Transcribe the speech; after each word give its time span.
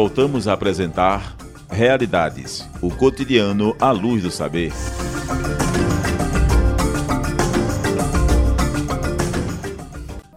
voltamos 0.00 0.46
a 0.46 0.52
apresentar 0.52 1.36
Realidades, 1.68 2.64
o 2.80 2.88
cotidiano 2.88 3.74
à 3.80 3.90
luz 3.90 4.22
do 4.22 4.30
saber. 4.30 4.72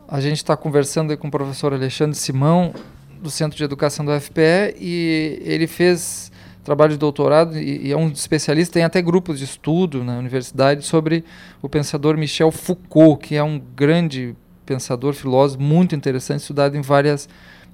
A 0.08 0.20
gente 0.20 0.38
está 0.38 0.58
conversando 0.58 1.16
com 1.16 1.28
o 1.28 1.32
professor 1.32 1.76
Alexandre 1.76 2.18
Simão, 2.18 2.74
do 3.22 3.30
Centro 3.30 3.56
de 3.56 3.64
Educação 3.64 4.04
do 4.04 4.12
UFPE, 4.12 4.78
e 4.80 5.40
ele 5.46 5.68
fez 5.68 6.32
trabalho 6.64 6.94
de 6.94 6.98
doutorado 6.98 7.56
e, 7.56 7.86
e, 7.86 7.92
é 7.92 7.96
um 7.96 8.08
especialista, 8.10 8.74
tem 8.74 8.84
até 8.84 9.00
grupos 9.00 9.38
de 9.38 9.46
estudo 9.46 10.04
na 10.04 10.18
universidade 10.18 10.84
sobre 10.84 11.24
o 11.62 11.70
pensador 11.70 12.18
Michel 12.18 12.52
Foucault, 12.52 13.28
que 13.28 13.36
é 13.36 13.44
um 13.44 13.62
grande 13.76 14.36
pensador, 14.66 15.14
filósofo, 15.14 15.62
muito 15.62 15.94
interessante, 15.96 16.40
estudado 16.40 16.76
em 16.76 16.82
várias, 16.82 17.30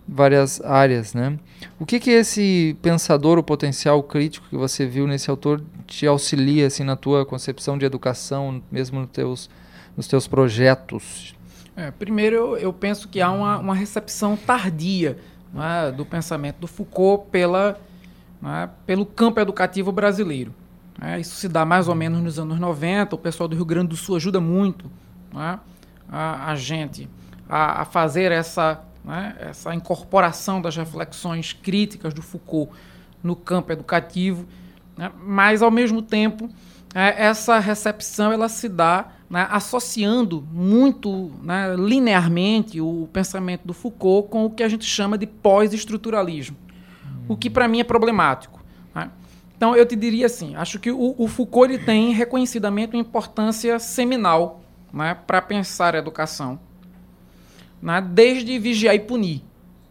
várias 0.08 0.62
áreas. 0.62 1.14
Né? 1.14 1.38
O 1.80 1.86
que, 1.86 2.00
que 2.00 2.12
esse 2.12 2.78
pensador, 2.82 3.38
o 3.38 3.44
potencial 3.44 4.02
crítico 4.02 4.48
que 4.50 4.56
você 4.56 4.86
viu 4.86 5.08
nesse 5.08 5.30
autor, 5.30 5.62
te 5.86 6.06
auxilia 6.08 6.68
assim, 6.68 6.84
na 6.84 6.96
tua 6.96 7.26
concepção 7.26 7.78
de 7.78 7.86
educação, 7.86 8.62
mesmo 8.72 9.02
nos 9.02 9.10
teus, 9.10 9.50
nos 9.96 10.08
teus 10.08 10.28
projetos? 10.28 11.36
É, 11.76 11.92
primeiro, 11.92 12.36
eu, 12.36 12.58
eu, 12.58 12.74
penso 12.74 13.08
que 13.08 13.22
há 13.22 13.32
uma, 13.32 13.60
uma 13.60 13.76
recepção 13.76 14.36
tardia 14.36 15.18
é, 15.56 15.92
do 15.92 16.06
pensamento 16.06 16.58
do 16.58 16.68
Foucault 16.68 17.30
pela 17.30 17.80
né, 18.42 18.70
pelo 18.86 19.06
campo 19.06 19.40
educativo 19.40 19.92
brasileiro. 19.92 20.54
Né? 20.98 21.20
Isso 21.20 21.36
se 21.36 21.48
dá 21.48 21.66
mais 21.66 21.88
ou 21.88 21.96
menos 21.96 22.22
nos 22.22 22.40
anos 22.40 22.60
90. 22.60 23.16
O 23.16 23.18
pessoal 23.18 23.48
do 23.48 23.56
Rio 23.56 23.66
Grande 23.66 23.90
do 23.90 23.96
Sul 23.96 24.16
ajuda 24.16 24.40
muito 24.40 24.90
né, 25.34 25.60
a, 26.10 26.52
a, 26.52 26.56
gente 26.56 27.10
a, 27.50 27.82
a 27.82 27.86
fazer 27.86 28.32
essa, 28.32 28.82
né, 29.08 29.36
essa 29.40 29.74
incorporação 29.74 30.62
das 30.62 30.76
reflexões 30.76 31.54
críticas 31.54 32.14
do 32.14 32.22
Foucault 32.22 32.72
no 33.24 33.36
campo 33.36 33.72
educativo, 33.72 34.46
né, 34.96 35.12
mas 35.24 35.62
ao 35.62 35.72
mesmo 35.72 36.02
tempo 36.02 36.50
é, 36.94 37.26
essa 37.26 37.58
recepção 37.58 38.32
ela 38.32 38.50
se 38.50 38.70
dá 38.70 39.14
né, 39.30 39.48
associando 39.50 40.46
muito 40.52 41.32
né, 41.42 41.76
linearmente 41.76 42.80
o 42.80 43.10
pensamento 43.12 43.66
do 43.66 43.74
Foucault 43.74 44.30
com 44.30 44.46
o 44.46 44.50
que 44.50 44.62
a 44.62 44.70
gente 44.70 44.86
chama 44.86 45.18
de 45.18 45.26
pós-estruturalismo 45.26 46.68
o 47.28 47.36
que 47.36 47.50
para 47.50 47.68
mim 47.68 47.80
é 47.80 47.84
problemático. 47.84 48.64
Né? 48.94 49.10
Então 49.56 49.76
eu 49.76 49.86
te 49.86 49.96
diria 49.96 50.26
assim, 50.26 50.56
acho 50.56 50.80
que 50.80 50.92
o, 50.92 51.16
o 51.18 51.28
Foucault 51.28 51.78
tem 51.80 52.14
reconhecidamente 52.14 52.96
uma 52.96 53.02
importância 53.02 53.78
seminal 53.80 54.62
né, 54.94 55.18
para 55.28 55.42
pensar 55.42 55.96
a 55.96 55.98
educação, 55.98 56.60
né, 57.82 58.02
desde 58.02 58.58
vigiar 58.60 58.96
e 58.96 59.00
punir. 59.00 59.44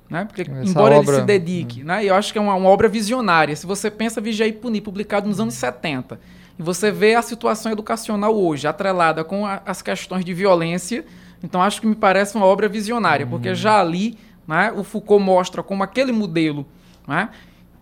Né? 0.08 0.24
Porque, 0.24 0.42
Essa 0.42 0.62
embora 0.62 0.96
obra... 0.96 1.12
ele 1.12 1.20
se 1.20 1.26
dedique, 1.26 1.82
hum. 1.82 1.86
né? 1.86 2.04
eu 2.04 2.14
acho 2.14 2.32
que 2.32 2.38
é 2.38 2.42
uma, 2.42 2.54
uma, 2.54 2.68
obra 2.68 2.88
visionária. 2.88 3.54
Se 3.56 3.66
você 3.66 3.90
pensa 3.90 4.20
Vigiar 4.20 4.48
e 4.48 4.52
Punir, 4.52 4.82
publicado 4.82 5.28
nos 5.28 5.40
anos 5.40 5.54
70, 5.54 6.20
e 6.58 6.62
você 6.62 6.92
vê 6.92 7.14
a 7.14 7.22
situação 7.22 7.72
educacional 7.72 8.36
hoje, 8.36 8.68
atrelada 8.68 9.24
com 9.24 9.44
a, 9.44 9.60
as 9.66 9.82
questões 9.82 10.24
de 10.24 10.32
violência, 10.32 11.04
então 11.42 11.60
acho 11.60 11.80
que 11.80 11.86
me 11.86 11.96
parece 11.96 12.36
uma 12.36 12.46
obra 12.46 12.68
visionária, 12.68 13.26
porque 13.26 13.50
hum. 13.50 13.54
já 13.54 13.80
ali 13.80 14.16
né, 14.46 14.72
o 14.76 14.84
Foucault 14.84 15.24
mostra 15.24 15.62
como 15.62 15.82
aquele 15.82 16.12
modelo 16.12 16.64
né? 17.06 17.28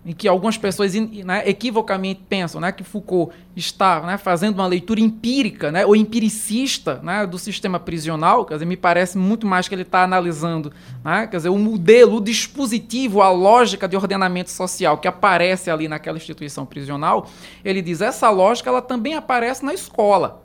Em 0.06 0.12
que 0.12 0.28
algumas 0.28 0.58
pessoas 0.58 0.92
né, 0.94 1.42
equivocamente 1.48 2.20
pensam 2.28 2.60
né, 2.60 2.70
que 2.70 2.84
Foucault 2.84 3.34
está 3.56 4.02
né, 4.02 4.18
fazendo 4.18 4.56
uma 4.56 4.66
leitura 4.66 5.00
empírica 5.00 5.72
né, 5.72 5.86
ou 5.86 5.96
empiricista 5.96 7.00
né, 7.02 7.26
do 7.26 7.38
sistema 7.38 7.80
prisional, 7.80 8.44
quer 8.44 8.54
dizer, 8.54 8.66
me 8.66 8.76
parece 8.76 9.16
muito 9.16 9.46
mais 9.46 9.66
que 9.66 9.74
ele 9.74 9.82
está 9.82 10.02
analisando 10.02 10.70
né, 11.02 11.26
quer 11.26 11.38
dizer, 11.38 11.48
o 11.48 11.58
modelo, 11.58 12.18
o 12.18 12.20
dispositivo, 12.20 13.22
a 13.22 13.30
lógica 13.30 13.88
de 13.88 13.96
ordenamento 13.96 14.50
social 14.50 14.98
que 14.98 15.08
aparece 15.08 15.70
ali 15.70 15.88
naquela 15.88 16.18
instituição 16.18 16.66
prisional. 16.66 17.26
Ele 17.64 17.80
diz 17.80 18.02
essa 18.02 18.28
lógica 18.28 18.68
ela 18.68 18.82
também 18.82 19.14
aparece 19.14 19.64
na 19.64 19.72
escola. 19.72 20.42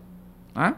Né? 0.56 0.74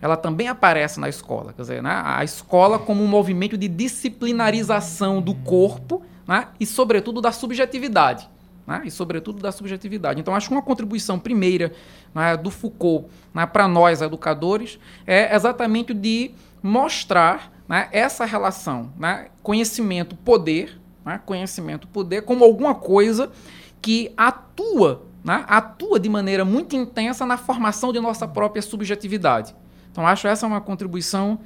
Ela 0.00 0.16
também 0.16 0.48
aparece 0.48 0.98
na 0.98 1.08
escola, 1.08 1.52
quer 1.52 1.62
dizer, 1.62 1.82
né, 1.82 2.02
a 2.04 2.24
escola 2.24 2.78
como 2.78 3.04
um 3.04 3.06
movimento 3.06 3.56
de 3.56 3.68
disciplinarização 3.68 5.20
do 5.20 5.34
corpo 5.34 6.02
né? 6.26 6.48
e, 6.58 6.66
sobretudo, 6.66 7.20
da 7.20 7.32
subjetividade. 7.32 8.28
Né? 8.66 8.82
E, 8.84 8.90
sobretudo, 8.90 9.42
da 9.42 9.50
subjetividade. 9.50 10.20
Então, 10.20 10.34
acho 10.34 10.48
que 10.48 10.54
uma 10.54 10.62
contribuição 10.62 11.18
primeira 11.18 11.72
né, 12.14 12.36
do 12.36 12.50
Foucault 12.50 13.08
né, 13.34 13.44
para 13.46 13.66
nós, 13.66 14.00
educadores, 14.00 14.78
é 15.06 15.34
exatamente 15.34 15.92
de 15.92 16.32
mostrar 16.62 17.52
né, 17.68 17.88
essa 17.90 18.24
relação 18.24 18.92
conhecimento-poder, 19.42 20.78
né, 21.04 21.20
conhecimento-poder 21.24 22.22
como 22.22 22.44
alguma 22.44 22.74
coisa 22.74 23.30
que 23.80 24.12
atua, 24.16 25.02
atua 25.48 25.98
de 25.98 26.08
maneira 26.08 26.44
muito 26.44 26.76
intensa 26.76 27.26
na 27.26 27.36
formação 27.36 27.92
de 27.92 27.98
nossa 27.98 28.28
própria 28.28 28.62
subjetividade. 28.62 29.54
Então, 29.90 30.06
acho 30.06 30.28
essa 30.28 30.46
uma 30.46 30.60
contribuição 30.60 31.40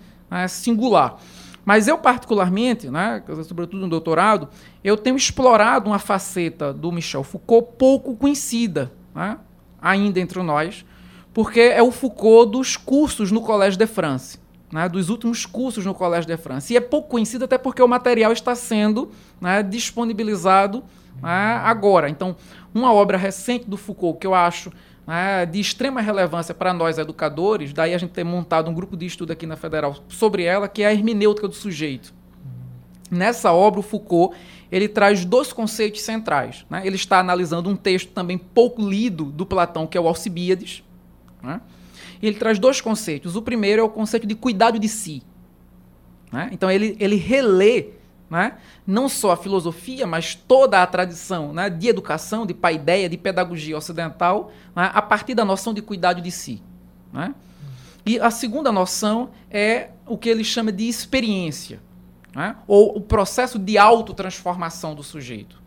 singular. 0.48 1.16
Mas 1.66 1.88
eu, 1.88 1.98
particularmente, 1.98 2.88
né, 2.88 3.20
sobretudo 3.42 3.80
no 3.80 3.88
doutorado, 3.88 4.48
eu 4.84 4.96
tenho 4.96 5.16
explorado 5.16 5.90
uma 5.90 5.98
faceta 5.98 6.72
do 6.72 6.92
Michel 6.92 7.24
Foucault 7.24 7.72
pouco 7.76 8.14
conhecida, 8.14 8.92
né, 9.12 9.36
ainda 9.82 10.20
entre 10.20 10.40
nós, 10.44 10.86
porque 11.34 11.58
é 11.58 11.82
o 11.82 11.90
Foucault 11.90 12.52
dos 12.52 12.76
cursos 12.76 13.32
no 13.32 13.40
Collège 13.40 13.76
de 13.76 13.86
France. 13.86 14.38
Né, 14.70 14.88
dos 14.88 15.10
últimos 15.10 15.46
cursos 15.46 15.84
no 15.84 15.94
Collège 15.94 16.26
de 16.26 16.36
France. 16.36 16.74
E 16.74 16.76
é 16.76 16.80
pouco 16.80 17.08
conhecido 17.08 17.44
até 17.44 17.56
porque 17.56 17.80
o 17.80 17.86
material 17.86 18.32
está 18.32 18.52
sendo 18.56 19.12
né, 19.40 19.62
disponibilizado 19.62 20.82
né, 21.22 21.60
agora. 21.62 22.10
Então, 22.10 22.34
uma 22.74 22.92
obra 22.92 23.16
recente 23.16 23.70
do 23.70 23.76
Foucault 23.76 24.18
que 24.18 24.26
eu 24.26 24.34
acho 24.34 24.72
de 25.50 25.60
extrema 25.60 26.00
relevância 26.00 26.52
para 26.52 26.72
nós 26.72 26.98
educadores, 26.98 27.72
daí 27.72 27.94
a 27.94 27.98
gente 27.98 28.10
ter 28.10 28.24
montado 28.24 28.68
um 28.70 28.74
grupo 28.74 28.96
de 28.96 29.06
estudo 29.06 29.32
aqui 29.32 29.46
na 29.46 29.56
Federal 29.56 29.96
sobre 30.08 30.42
ela, 30.42 30.68
que 30.68 30.82
é 30.82 30.86
a 30.86 30.92
hermenêutica 30.92 31.46
do 31.46 31.54
sujeito. 31.54 32.12
Nessa 33.08 33.52
obra, 33.52 33.78
o 33.78 33.82
Foucault 33.82 34.36
ele 34.70 34.88
traz 34.88 35.24
dois 35.24 35.52
conceitos 35.52 36.00
centrais. 36.02 36.66
Né? 36.68 36.82
Ele 36.84 36.96
está 36.96 37.20
analisando 37.20 37.70
um 37.70 37.76
texto 37.76 38.10
também 38.10 38.36
pouco 38.36 38.82
lido 38.82 39.26
do 39.26 39.46
Platão, 39.46 39.86
que 39.86 39.96
é 39.96 40.00
o 40.00 40.08
Alcibíades. 40.08 40.82
Né? 41.42 41.60
Ele 42.20 42.36
traz 42.36 42.58
dois 42.58 42.80
conceitos. 42.80 43.36
O 43.36 43.42
primeiro 43.42 43.80
é 43.80 43.84
o 43.84 43.88
conceito 43.88 44.26
de 44.26 44.34
cuidado 44.34 44.78
de 44.78 44.88
si. 44.88 45.22
Né? 46.32 46.48
Então, 46.52 46.70
ele, 46.70 46.96
ele 46.98 47.16
relê 47.16 47.90
né? 48.28 48.58
não 48.86 49.08
só 49.08 49.32
a 49.32 49.36
filosofia, 49.36 50.06
mas 50.06 50.34
toda 50.34 50.82
a 50.82 50.86
tradição 50.86 51.52
né, 51.52 51.70
de 51.70 51.88
educação, 51.88 52.44
de 52.44 52.54
paideia, 52.54 53.08
de 53.08 53.16
pedagogia 53.16 53.76
ocidental, 53.76 54.52
né, 54.74 54.90
a 54.92 55.02
partir 55.02 55.34
da 55.34 55.44
noção 55.44 55.72
de 55.72 55.80
cuidado 55.80 56.20
de 56.20 56.30
si. 56.30 56.62
Né? 57.12 57.34
E 58.04 58.18
a 58.18 58.30
segunda 58.30 58.70
noção 58.72 59.30
é 59.50 59.90
o 60.06 60.16
que 60.16 60.28
ele 60.28 60.44
chama 60.44 60.72
de 60.72 60.88
experiência, 60.88 61.80
né? 62.34 62.56
ou 62.66 62.96
o 62.96 63.00
processo 63.00 63.58
de 63.58 63.78
autotransformação 63.78 64.94
do 64.94 65.02
sujeito. 65.02 65.62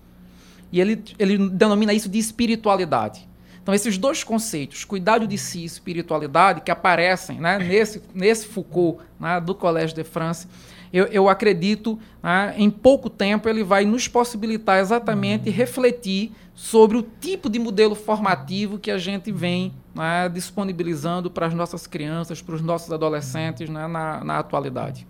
E 0.71 0.79
ele, 0.79 1.03
ele 1.17 1.49
denomina 1.49 1.93
isso 1.93 2.09
de 2.09 2.19
espiritualidade. 2.19 3.27
Então, 3.61 3.73
esses 3.73 3.97
dois 3.97 4.23
conceitos, 4.23 4.83
cuidado 4.83 5.27
de 5.27 5.37
si 5.37 5.59
e 5.59 5.65
espiritualidade, 5.65 6.61
que 6.61 6.71
aparecem 6.71 7.39
né, 7.39 7.59
nesse, 7.59 8.01
nesse 8.13 8.47
Foucault 8.47 9.03
do 9.45 9.53
Collège 9.53 9.93
de 9.93 10.03
France, 10.03 10.47
eu, 10.91 11.05
eu 11.05 11.29
acredito, 11.29 11.99
né, 12.21 12.53
em 12.57 12.69
pouco 12.69 13.09
tempo, 13.09 13.47
ele 13.47 13.63
vai 13.63 13.85
nos 13.85 14.07
possibilitar 14.07 14.79
exatamente 14.79 15.49
refletir 15.49 16.31
sobre 16.53 16.97
o 16.97 17.05
tipo 17.21 17.49
de 17.49 17.57
modelo 17.57 17.95
formativo 17.95 18.77
que 18.77 18.91
a 18.91 18.97
gente 18.97 19.31
vem 19.31 19.73
né, 19.95 20.29
disponibilizando 20.29 21.31
para 21.31 21.45
as 21.45 21.53
nossas 21.53 21.87
crianças, 21.87 22.41
para 22.41 22.55
os 22.55 22.61
nossos 22.61 22.91
adolescentes 22.91 23.69
né, 23.69 23.87
na, 23.87 24.23
na 24.23 24.39
atualidade. 24.39 25.07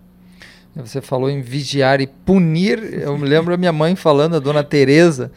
Você 0.75 1.01
falou 1.01 1.29
em 1.29 1.41
vigiar 1.41 1.99
e 1.99 2.07
punir. 2.07 3.01
Eu 3.01 3.17
me 3.17 3.27
lembro 3.27 3.53
a 3.53 3.57
minha 3.57 3.73
mãe 3.73 3.95
falando, 3.95 4.35
a 4.35 4.39
dona 4.39 4.63
Teresa, 4.63 5.31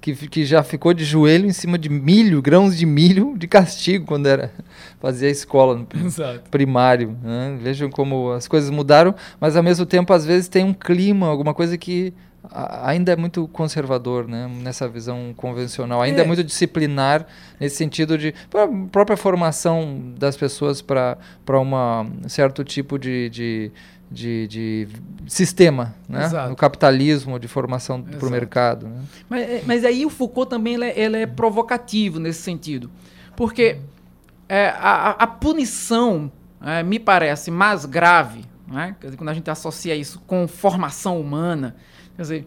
que, 0.00 0.14
que 0.14 0.44
já 0.44 0.62
ficou 0.62 0.92
de 0.94 1.04
joelho 1.04 1.46
em 1.46 1.52
cima 1.52 1.78
de 1.78 1.88
milho, 1.88 2.40
grãos 2.42 2.76
de 2.76 2.86
milho, 2.86 3.34
de 3.36 3.46
castigo 3.46 4.06
quando 4.06 4.26
era 4.26 4.52
fazia 5.00 5.28
escola 5.28 5.76
no 5.76 6.06
Exato. 6.06 6.50
primário. 6.50 7.16
Né? 7.22 7.58
Vejam 7.60 7.90
como 7.90 8.32
as 8.32 8.48
coisas 8.48 8.70
mudaram, 8.70 9.14
mas 9.40 9.56
ao 9.56 9.62
mesmo 9.62 9.86
tempo 9.86 10.12
às 10.12 10.24
vezes 10.24 10.48
tem 10.48 10.64
um 10.64 10.74
clima, 10.74 11.26
alguma 11.26 11.54
coisa 11.54 11.76
que 11.76 12.12
ainda 12.52 13.12
é 13.12 13.16
muito 13.16 13.46
conservador, 13.48 14.26
né? 14.26 14.50
Nessa 14.62 14.88
visão 14.88 15.34
convencional, 15.36 16.00
ainda 16.00 16.22
é, 16.22 16.24
é 16.24 16.26
muito 16.26 16.42
disciplinar 16.44 17.26
nesse 17.60 17.76
sentido 17.76 18.16
de 18.16 18.34
própria 18.90 19.16
formação 19.16 20.14
das 20.18 20.36
pessoas 20.36 20.80
para 20.80 21.18
para 21.44 21.60
um 21.60 22.28
certo 22.28 22.64
tipo 22.64 22.98
de, 22.98 23.28
de 23.28 23.72
de, 24.10 24.46
de 24.48 24.88
sistema, 25.26 25.94
né? 26.08 26.24
Exato. 26.24 26.56
capitalismo, 26.56 27.38
de 27.38 27.46
formação 27.46 28.02
para 28.02 28.26
o 28.26 28.30
mercado. 28.30 28.86
Né? 28.86 29.02
Mas, 29.28 29.42
é, 29.42 29.62
mas 29.66 29.84
aí 29.84 30.06
o 30.06 30.10
Foucault 30.10 30.48
também 30.48 30.74
ele 30.74 30.84
é, 30.84 30.98
ele 30.98 31.16
é 31.18 31.26
provocativo 31.26 32.18
nesse 32.18 32.40
sentido, 32.42 32.90
porque 33.36 33.78
é, 34.48 34.68
a, 34.68 35.10
a, 35.10 35.26
punição 35.26 36.32
é, 36.62 36.82
me 36.82 36.98
parece 36.98 37.50
mais 37.50 37.84
grave, 37.84 38.44
né? 38.66 38.96
quando 39.16 39.28
a 39.28 39.34
gente 39.34 39.50
associa 39.50 39.94
isso 39.94 40.20
com 40.26 40.48
formação 40.48 41.20
humana, 41.20 41.76
quer 42.16 42.22
dizer, 42.22 42.46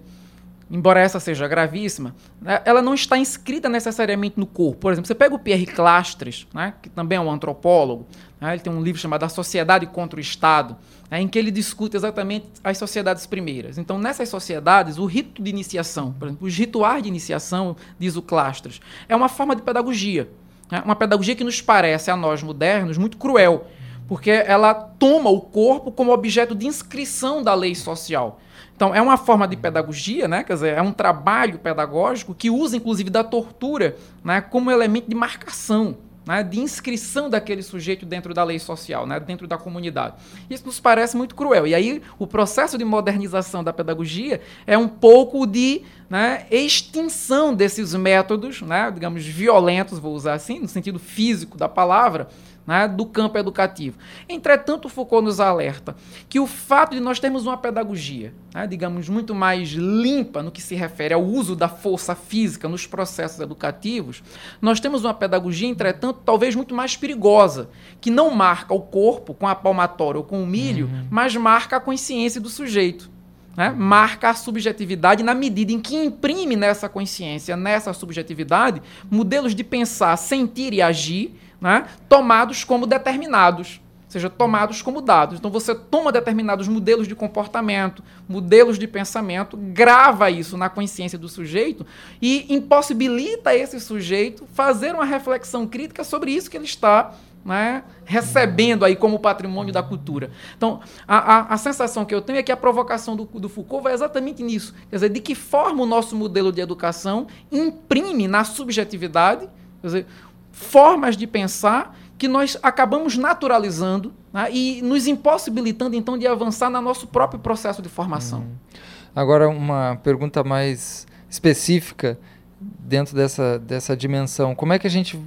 embora 0.71 1.01
essa 1.01 1.19
seja 1.19 1.47
gravíssima, 1.47 2.15
né, 2.41 2.61
ela 2.63 2.81
não 2.81 2.93
está 2.93 3.17
inscrita 3.17 3.67
necessariamente 3.67 4.39
no 4.39 4.45
corpo. 4.45 4.79
Por 4.79 4.93
exemplo, 4.93 5.07
você 5.07 5.13
pega 5.13 5.35
o 5.35 5.39
Pierre 5.39 5.65
Clastres, 5.65 6.47
né, 6.53 6.73
que 6.81 6.89
também 6.89 7.17
é 7.17 7.21
um 7.21 7.29
antropólogo, 7.29 8.07
né, 8.39 8.53
ele 8.53 8.61
tem 8.61 8.71
um 8.71 8.81
livro 8.81 8.99
chamado 8.99 9.23
A 9.23 9.29
Sociedade 9.29 9.85
contra 9.85 10.17
o 10.17 10.21
Estado, 10.21 10.77
né, 11.09 11.19
em 11.21 11.27
que 11.27 11.37
ele 11.37 11.51
discute 11.51 11.97
exatamente 11.97 12.47
as 12.63 12.77
sociedades 12.77 13.25
primeiras. 13.25 13.77
Então, 13.77 13.99
nessas 13.99 14.29
sociedades, 14.29 14.97
o 14.97 15.05
rito 15.05 15.43
de 15.43 15.49
iniciação, 15.49 16.13
por 16.13 16.29
exemplo, 16.29 16.47
os 16.47 16.55
rituais 16.55 17.03
de 17.03 17.09
iniciação, 17.09 17.75
diz 17.99 18.15
o 18.15 18.21
Clastres, 18.21 18.79
é 19.09 19.15
uma 19.15 19.27
forma 19.27 19.55
de 19.55 19.61
pedagogia. 19.61 20.29
Né, 20.71 20.81
uma 20.85 20.95
pedagogia 20.95 21.35
que 21.35 21.43
nos 21.43 21.61
parece, 21.61 22.09
a 22.09 22.15
nós 22.15 22.41
modernos, 22.41 22.97
muito 22.97 23.17
cruel, 23.17 23.67
porque 24.07 24.29
ela 24.29 24.73
toma 24.73 25.29
o 25.29 25.41
corpo 25.41 25.91
como 25.91 26.11
objeto 26.11 26.53
de 26.53 26.67
inscrição 26.67 27.41
da 27.41 27.53
lei 27.53 27.75
social. 27.75 28.39
Então, 28.81 28.95
é 28.95 29.01
uma 29.01 29.15
forma 29.15 29.47
de 29.47 29.55
pedagogia, 29.55 30.27
né? 30.27 30.43
quer 30.43 30.53
dizer, 30.55 30.75
é 30.75 30.81
um 30.81 30.91
trabalho 30.91 31.59
pedagógico 31.59 32.33
que 32.33 32.49
usa, 32.49 32.75
inclusive, 32.75 33.11
da 33.11 33.23
tortura 33.23 33.95
né? 34.23 34.41
como 34.41 34.71
elemento 34.71 35.07
de 35.07 35.13
marcação, 35.13 35.97
né? 36.25 36.41
de 36.41 36.59
inscrição 36.59 37.29
daquele 37.29 37.61
sujeito 37.61 38.07
dentro 38.07 38.33
da 38.33 38.43
lei 38.43 38.57
social, 38.57 39.05
né? 39.05 39.19
dentro 39.19 39.47
da 39.47 39.55
comunidade. 39.55 40.15
Isso 40.49 40.65
nos 40.65 40.79
parece 40.79 41.15
muito 41.15 41.35
cruel. 41.35 41.67
E 41.67 41.75
aí, 41.75 42.01
o 42.17 42.25
processo 42.25 42.75
de 42.75 42.83
modernização 42.83 43.63
da 43.63 43.71
pedagogia 43.71 44.41
é 44.65 44.75
um 44.75 44.87
pouco 44.87 45.45
de 45.45 45.83
né, 46.09 46.47
extinção 46.49 47.53
desses 47.53 47.93
métodos, 47.93 48.63
né, 48.63 48.89
digamos, 48.91 49.23
violentos, 49.23 49.99
vou 49.99 50.13
usar 50.15 50.33
assim, 50.33 50.59
no 50.59 50.67
sentido 50.67 50.97
físico 50.97 51.55
da 51.55 51.69
palavra, 51.69 52.27
né, 52.65 52.87
do 52.87 53.05
campo 53.05 53.37
educativo. 53.37 53.97
Entretanto, 54.29 54.89
Foucault 54.89 55.23
nos 55.23 55.39
alerta 55.39 55.95
que 56.29 56.39
o 56.39 56.47
fato 56.47 56.93
de 56.95 56.99
nós 56.99 57.19
termos 57.19 57.45
uma 57.45 57.57
pedagogia, 57.57 58.33
né, 58.53 58.67
digamos, 58.67 59.09
muito 59.09 59.33
mais 59.33 59.69
limpa 59.69 60.43
no 60.43 60.51
que 60.51 60.61
se 60.61 60.75
refere 60.75 61.13
ao 61.13 61.23
uso 61.23 61.55
da 61.55 61.67
força 61.67 62.15
física 62.15 62.67
nos 62.67 62.85
processos 62.85 63.39
educativos, 63.39 64.23
nós 64.61 64.79
temos 64.79 65.03
uma 65.03 65.13
pedagogia, 65.13 65.67
entretanto, 65.67 66.21
talvez 66.23 66.55
muito 66.55 66.75
mais 66.75 66.95
perigosa, 66.95 67.69
que 67.99 68.11
não 68.11 68.29
marca 68.31 68.73
o 68.73 68.81
corpo 68.81 69.33
com 69.33 69.47
a 69.47 69.55
palmatória 69.55 70.19
ou 70.19 70.23
com 70.23 70.41
o 70.41 70.47
milho, 70.47 70.85
uhum. 70.85 71.07
mas 71.09 71.35
marca 71.35 71.77
a 71.77 71.79
consciência 71.79 72.39
do 72.39 72.49
sujeito. 72.49 73.09
Né? 73.53 73.69
marca 73.69 74.29
a 74.29 74.33
subjetividade 74.33 75.23
na 75.23 75.33
medida 75.33 75.73
em 75.73 75.79
que 75.79 75.93
imprime 75.93 76.55
nessa 76.55 76.87
consciência, 76.87 77.57
nessa 77.57 77.91
subjetividade, 77.91 78.81
modelos 79.09 79.53
de 79.53 79.61
pensar, 79.61 80.15
sentir 80.15 80.73
e 80.73 80.81
agir 80.81 81.35
né, 81.61 81.85
tomados 82.09 82.63
como 82.63 82.87
determinados, 82.87 83.79
ou 84.05 84.11
seja, 84.11 84.29
tomados 84.29 84.81
como 84.81 84.99
dados. 84.99 85.37
Então 85.39 85.51
você 85.51 85.73
toma 85.73 86.11
determinados 86.11 86.67
modelos 86.67 87.07
de 87.07 87.15
comportamento, 87.15 88.03
modelos 88.27 88.77
de 88.79 88.87
pensamento, 88.87 89.55
grava 89.55 90.29
isso 90.29 90.57
na 90.57 90.67
consciência 90.67 91.17
do 91.17 91.29
sujeito 91.29 91.85
e 92.21 92.53
impossibilita 92.53 93.55
esse 93.55 93.79
sujeito 93.79 94.45
fazer 94.53 94.95
uma 94.95 95.05
reflexão 95.05 95.67
crítica 95.67 96.03
sobre 96.03 96.31
isso 96.31 96.49
que 96.49 96.57
ele 96.57 96.65
está 96.65 97.13
né, 97.43 97.83
recebendo 98.05 98.85
aí 98.85 98.95
como 98.95 99.19
patrimônio 99.19 99.73
da 99.73 99.81
cultura. 99.81 100.31
Então, 100.55 100.79
a, 101.07 101.17
a, 101.17 101.53
a, 101.53 101.57
sensação 101.57 102.05
que 102.05 102.13
eu 102.13 102.21
tenho 102.21 102.39
é 102.39 102.43
que 102.43 102.51
a 102.51 102.57
provocação 102.57 103.15
do, 103.15 103.25
do, 103.25 103.49
Foucault 103.49 103.83
vai 103.83 103.93
exatamente 103.93 104.43
nisso. 104.43 104.75
Quer 104.89 104.97
dizer, 104.97 105.09
de 105.09 105.19
que 105.19 105.33
forma 105.33 105.83
o 105.83 105.85
nosso 105.85 106.15
modelo 106.15 106.51
de 106.51 106.61
educação 106.61 107.27
imprime 107.51 108.27
na 108.27 108.43
subjetividade, 108.43 109.49
dizer, 109.83 110.05
formas 110.51 111.15
de 111.17 111.25
pensar 111.25 111.97
que 112.17 112.27
nós 112.27 112.57
acabamos 112.61 113.17
naturalizando 113.17 114.13
né, 114.31 114.47
e 114.51 114.81
nos 114.81 115.07
impossibilitando, 115.07 115.95
então, 115.95 116.17
de 116.17 116.27
avançar 116.27 116.69
no 116.69 116.81
nosso 116.81 117.07
próprio 117.07 117.39
processo 117.39 117.81
de 117.81 117.89
formação. 117.89 118.41
Hum. 118.41 118.79
Agora, 119.15 119.49
uma 119.49 119.99
pergunta 120.03 120.43
mais 120.43 121.07
específica 121.29 122.19
dentro 122.59 123.15
dessa, 123.15 123.57
dessa 123.57 123.97
dimensão. 123.97 124.53
Como 124.53 124.71
é 124.71 124.79
que 124.79 124.85
a 124.85 124.89
gente 124.89 125.19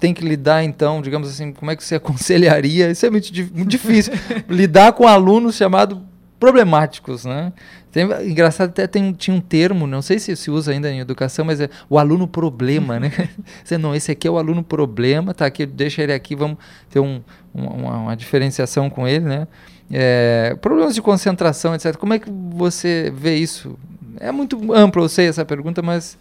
tem 0.00 0.12
que 0.12 0.24
lidar, 0.24 0.64
então, 0.64 1.00
digamos 1.00 1.28
assim, 1.28 1.52
como 1.52 1.70
é 1.70 1.76
que 1.76 1.84
você 1.84 1.94
aconselharia? 1.96 2.90
Isso 2.90 3.06
é 3.06 3.10
muito, 3.10 3.32
muito 3.54 3.68
difícil. 3.68 4.12
lidar 4.50 4.92
com 4.94 5.06
alunos 5.06 5.54
chamados 5.54 5.98
problemáticos, 6.40 7.24
né? 7.24 7.52
Tem, 7.92 8.04
engraçado, 8.26 8.70
até 8.70 8.86
tem, 8.86 9.12
tinha 9.12 9.36
um 9.36 9.40
termo, 9.40 9.86
não 9.86 10.00
sei 10.00 10.18
se 10.18 10.34
se 10.34 10.50
usa 10.50 10.72
ainda 10.72 10.90
em 10.90 10.98
educação, 10.98 11.44
mas 11.44 11.60
é 11.60 11.68
o 11.90 11.98
aluno 11.98 12.26
problema, 12.26 12.98
né? 12.98 13.12
Você, 13.62 13.76
não, 13.76 13.94
esse 13.94 14.10
aqui 14.10 14.26
é 14.26 14.30
o 14.30 14.38
aluno 14.38 14.64
problema, 14.64 15.34
tá 15.34 15.44
aqui, 15.44 15.66
deixa 15.66 16.02
ele 16.02 16.14
aqui, 16.14 16.34
vamos 16.34 16.56
ter 16.88 17.00
um, 17.00 17.20
uma, 17.52 17.98
uma, 17.98 18.16
diferenciação 18.16 18.88
com 18.88 19.06
ele, 19.06 19.26
né? 19.26 19.46
É, 19.90 20.56
problemas 20.62 20.94
de 20.94 21.02
concentração, 21.02 21.74
etc. 21.74 21.94
Como 21.96 22.14
é 22.14 22.18
que 22.18 22.30
você 22.30 23.12
vê 23.14 23.36
isso? 23.36 23.78
É 24.18 24.32
muito 24.32 24.72
amplo, 24.72 25.04
eu 25.04 25.08
sei 25.08 25.28
essa 25.28 25.44
pergunta, 25.44 25.82
mas 25.82 26.16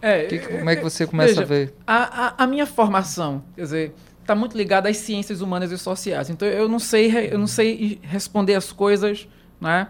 é, 0.00 0.24
que, 0.24 0.38
como 0.38 0.70
é 0.70 0.76
que 0.76 0.82
você 0.82 1.06
começa 1.06 1.34
veja, 1.34 1.42
a 1.42 1.44
ver? 1.44 1.74
A, 1.86 2.26
a, 2.26 2.44
a 2.44 2.46
minha 2.46 2.64
formação, 2.64 3.44
quer 3.54 3.62
dizer, 3.62 3.94
está 4.22 4.34
muito 4.34 4.56
ligada 4.56 4.88
às 4.88 4.96
ciências 4.96 5.42
humanas 5.42 5.70
e 5.70 5.76
sociais. 5.76 6.30
Então 6.30 6.48
eu 6.48 6.66
não 6.66 6.78
sei, 6.78 7.28
eu 7.30 7.38
não 7.38 7.46
sei 7.46 8.00
responder 8.02 8.54
as 8.54 8.72
coisas 8.72 9.28
né, 9.60 9.86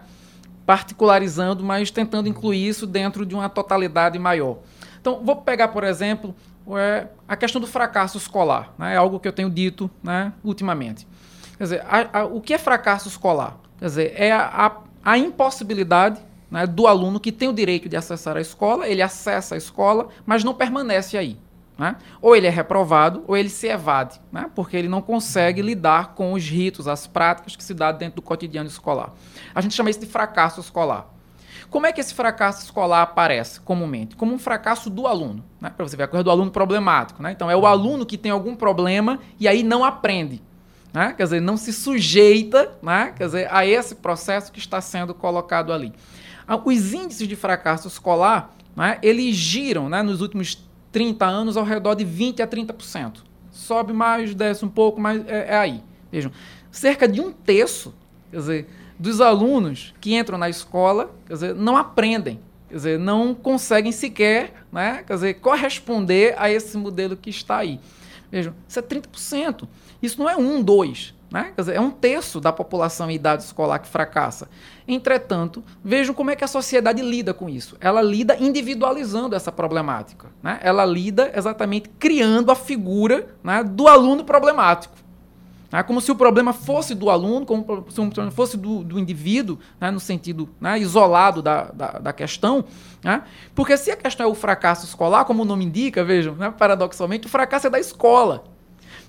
particularizando, 0.65 1.63
mas 1.63 1.91
tentando 1.91 2.27
incluir 2.27 2.67
isso 2.67 2.87
dentro 2.87 3.25
de 3.25 3.35
uma 3.35 3.49
totalidade 3.49 4.17
maior. 4.17 4.57
Então, 4.99 5.23
vou 5.23 5.35
pegar, 5.37 5.67
por 5.67 5.83
exemplo, 5.83 6.33
é, 6.75 7.07
a 7.27 7.35
questão 7.35 7.61
do 7.61 7.67
fracasso 7.67 8.17
escolar, 8.17 8.73
né, 8.77 8.95
é 8.95 8.97
algo 8.97 9.19
que 9.19 9.27
eu 9.27 9.33
tenho 9.33 9.49
dito 9.49 9.89
né, 10.01 10.33
ultimamente. 10.43 11.07
Quer 11.57 11.63
dizer, 11.63 11.85
a, 11.87 12.21
a, 12.21 12.25
o 12.25 12.41
que 12.41 12.53
é 12.53 12.57
fracasso 12.57 13.07
escolar? 13.07 13.57
Quer 13.77 13.85
dizer, 13.85 14.13
é 14.15 14.31
a, 14.31 14.77
a 15.03 15.17
impossibilidade 15.17 16.19
né, 16.49 16.65
do 16.65 16.87
aluno 16.87 17.19
que 17.19 17.31
tem 17.31 17.47
o 17.47 17.53
direito 17.53 17.87
de 17.87 17.95
acessar 17.95 18.35
a 18.35 18.41
escola, 18.41 18.87
ele 18.87 19.01
acessa 19.01 19.55
a 19.55 19.57
escola, 19.57 20.09
mas 20.25 20.43
não 20.43 20.53
permanece 20.53 21.17
aí. 21.17 21.37
Né? 21.77 21.97
Ou 22.21 22.35
ele 22.35 22.47
é 22.47 22.49
reprovado, 22.49 23.23
ou 23.27 23.35
ele 23.35 23.49
se 23.49 23.67
evade, 23.67 24.21
né? 24.31 24.49
porque 24.55 24.77
ele 24.77 24.87
não 24.87 25.01
consegue 25.01 25.61
lidar 25.61 26.13
com 26.15 26.31
os 26.31 26.47
ritos, 26.47 26.87
as 26.87 27.05
práticas 27.05 27.55
que 27.55 27.63
se 27.63 27.73
dá 27.73 27.91
dentro 27.91 28.17
do 28.17 28.21
cotidiano 28.21 28.69
escolar. 28.69 29.13
A 29.53 29.59
gente 29.59 29.73
chama 29.73 29.89
isso 29.89 29.99
de 29.99 30.05
fracasso 30.05 30.61
escolar. 30.61 31.13
Como 31.69 31.85
é 31.85 31.91
que 31.91 31.99
esse 31.99 32.13
fracasso 32.13 32.63
escolar 32.63 33.01
aparece 33.01 33.59
comumente? 33.59 34.15
Como 34.15 34.33
um 34.33 34.39
fracasso 34.39 34.89
do 34.89 35.07
aluno. 35.07 35.43
Né? 35.59 35.69
Para 35.69 35.85
você 35.85 35.97
ver 35.97 36.03
a 36.03 36.07
coisa 36.07 36.23
do 36.23 36.31
aluno 36.31 36.51
problemático. 36.51 37.21
Né? 37.21 37.31
Então, 37.31 37.49
é 37.51 37.55
o 37.55 37.65
aluno 37.65 38.05
que 38.05 38.17
tem 38.17 38.31
algum 38.31 38.55
problema 38.55 39.19
e 39.39 39.47
aí 39.47 39.63
não 39.63 39.83
aprende. 39.83 40.41
Né? 40.93 41.13
Quer 41.17 41.23
dizer, 41.23 41.41
não 41.41 41.57
se 41.57 41.73
sujeita 41.73 42.77
né? 42.81 43.13
Quer 43.17 43.25
dizer, 43.25 43.53
a 43.53 43.65
esse 43.65 43.95
processo 43.95 44.51
que 44.51 44.59
está 44.59 44.79
sendo 44.79 45.13
colocado 45.13 45.73
ali. 45.73 45.91
Ah, 46.47 46.55
os 46.55 46.93
índices 46.93 47.27
de 47.27 47.35
fracasso 47.35 47.87
escolar, 47.87 48.51
né? 48.75 48.97
eles 49.01 49.35
giram 49.35 49.89
né? 49.89 50.01
nos 50.01 50.21
últimos 50.21 50.63
30 50.95 51.25
anos 51.25 51.57
ao 51.57 51.65
redor 51.65 51.93
de 51.93 52.05
20% 52.05 52.39
a 52.39 52.47
30%. 52.47 53.17
Sobe 53.51 53.91
mais, 53.91 54.33
desce 54.33 54.63
um 54.63 54.69
pouco, 54.69 55.01
mas 55.01 55.27
é, 55.27 55.47
é 55.49 55.57
aí. 55.57 55.83
Vejam, 56.09 56.31
cerca 56.71 57.05
de 57.05 57.19
um 57.19 57.33
terço 57.33 57.93
quer 58.31 58.37
dizer, 58.37 58.69
dos 58.97 59.19
alunos 59.19 59.93
que 59.99 60.15
entram 60.15 60.37
na 60.37 60.49
escola 60.49 61.13
quer 61.27 61.33
dizer, 61.33 61.53
não 61.53 61.75
aprendem, 61.75 62.39
quer 62.69 62.75
dizer, 62.75 62.97
não 62.97 63.35
conseguem 63.35 63.91
sequer 63.91 64.53
né, 64.71 65.03
quer 65.05 65.15
dizer, 65.15 65.33
corresponder 65.35 66.33
a 66.37 66.49
esse 66.49 66.77
modelo 66.77 67.17
que 67.17 67.29
está 67.29 67.57
aí. 67.57 67.77
Vejam, 68.31 68.53
isso 68.65 68.79
é 68.79 68.81
30%. 68.81 69.67
Isso 70.01 70.19
não 70.19 70.29
é 70.29 70.37
um, 70.37 70.61
dois. 70.61 71.13
Né? 71.31 71.53
É 71.73 71.79
um 71.79 71.91
terço 71.91 72.39
da 72.39 72.51
população 72.51 73.09
em 73.09 73.15
idade 73.15 73.43
escolar 73.43 73.79
que 73.79 73.87
fracassa. 73.87 74.47
Entretanto, 74.87 75.63
vejam 75.83 76.13
como 76.13 76.31
é 76.31 76.35
que 76.35 76.43
a 76.43 76.47
sociedade 76.47 77.01
lida 77.01 77.33
com 77.33 77.49
isso. 77.49 77.75
Ela 77.79 78.01
lida 78.01 78.37
individualizando 78.39 79.35
essa 79.35 79.51
problemática. 79.51 80.27
Né? 80.41 80.59
Ela 80.61 80.85
lida 80.85 81.31
exatamente 81.35 81.89
criando 81.99 82.51
a 82.51 82.55
figura 82.55 83.35
né, 83.43 83.63
do 83.63 83.87
aluno 83.87 84.23
problemático. 84.23 84.95
Né? 85.71 85.81
Como 85.83 85.99
se 85.99 86.11
o 86.11 86.15
problema 86.15 86.53
fosse 86.53 86.93
do 86.93 87.09
aluno, 87.09 87.45
como 87.45 87.85
se 87.89 87.99
o 87.99 88.05
problema 88.05 88.31
fosse 88.31 88.55
do, 88.55 88.83
do 88.83 88.99
indivíduo, 88.99 89.59
né, 89.81 89.89
no 89.91 89.99
sentido 89.99 90.47
né, 90.61 90.79
isolado 90.79 91.41
da, 91.41 91.65
da, 91.65 91.91
da 91.99 92.13
questão. 92.13 92.65
Porque 93.53 93.75
se 93.77 93.91
a 93.91 93.95
questão 93.97 94.25
é 94.25 94.29
o 94.29 94.35
fracasso 94.35 94.85
escolar, 94.85 95.25
como 95.25 95.41
o 95.41 95.45
nome 95.45 95.65
indica, 95.65 96.03
vejam, 96.03 96.35
paradoxalmente, 96.57 97.27
o 97.27 97.29
fracasso 97.29 97.67
é 97.67 97.69
da 97.69 97.79
escola. 97.79 98.45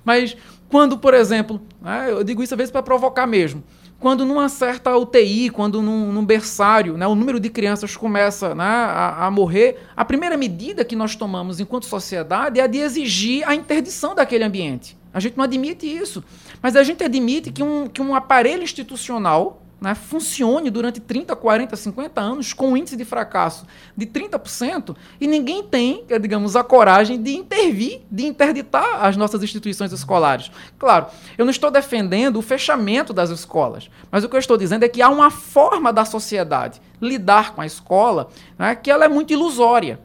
Mas 0.04 0.36
quando, 0.68 0.98
por 0.98 1.14
exemplo, 1.14 1.60
né, 1.80 2.06
eu 2.10 2.24
digo 2.24 2.42
isso 2.42 2.54
às 2.54 2.58
vezes 2.58 2.70
para 2.70 2.82
provocar 2.82 3.26
mesmo, 3.26 3.62
quando 3.98 4.24
numa 4.26 4.48
certa 4.48 4.96
UTI, 4.96 5.48
quando 5.50 5.80
num, 5.80 6.12
num 6.12 6.24
berçário, 6.24 6.96
né, 6.98 7.06
o 7.06 7.14
número 7.14 7.40
de 7.40 7.48
crianças 7.48 7.96
começa 7.96 8.54
né, 8.54 8.64
a, 8.64 9.26
a, 9.26 9.30
morrer, 9.30 9.78
a 9.96 10.04
primeira 10.04 10.36
medida 10.36 10.84
que 10.84 10.94
nós 10.94 11.16
tomamos 11.16 11.60
enquanto 11.60 11.86
sociedade 11.86 12.60
é 12.60 12.64
a 12.64 12.66
de 12.66 12.78
exigir 12.78 13.48
a 13.48 13.54
interdição 13.54 14.14
daquele 14.14 14.44
ambiente. 14.44 14.96
A 15.14 15.20
gente 15.20 15.36
não 15.36 15.44
admite 15.44 15.86
isso, 15.86 16.22
mas 16.60 16.76
a 16.76 16.82
gente 16.82 17.02
admite 17.02 17.50
que 17.50 17.62
um, 17.62 17.88
que 17.88 18.02
um 18.02 18.14
aparelho 18.14 18.62
institucional 18.62 19.62
né, 19.80 19.94
funcione 19.94 20.70
durante 20.70 21.00
30, 21.00 21.36
40, 21.36 21.76
50 21.76 22.20
anos 22.20 22.52
com 22.52 22.70
um 22.70 22.76
índice 22.76 22.96
de 22.96 23.04
fracasso 23.04 23.66
de 23.96 24.06
30% 24.06 24.96
e 25.20 25.26
ninguém 25.26 25.62
tem, 25.62 26.04
digamos, 26.20 26.56
a 26.56 26.64
coragem 26.64 27.22
de 27.22 27.36
intervir, 27.36 28.00
de 28.10 28.26
interditar 28.26 29.04
as 29.04 29.16
nossas 29.16 29.42
instituições 29.42 29.92
escolares. 29.92 30.50
Claro, 30.78 31.06
eu 31.36 31.44
não 31.44 31.50
estou 31.50 31.70
defendendo 31.70 32.36
o 32.36 32.42
fechamento 32.42 33.12
das 33.12 33.30
escolas, 33.30 33.90
mas 34.10 34.24
o 34.24 34.28
que 34.28 34.36
eu 34.36 34.40
estou 34.40 34.56
dizendo 34.56 34.84
é 34.84 34.88
que 34.88 35.02
há 35.02 35.08
uma 35.08 35.30
forma 35.30 35.92
da 35.92 36.04
sociedade 36.04 36.80
lidar 37.00 37.54
com 37.54 37.60
a 37.60 37.66
escola 37.66 38.28
né, 38.58 38.74
que 38.74 38.90
ela 38.90 39.04
é 39.04 39.08
muito 39.08 39.32
ilusória 39.32 40.00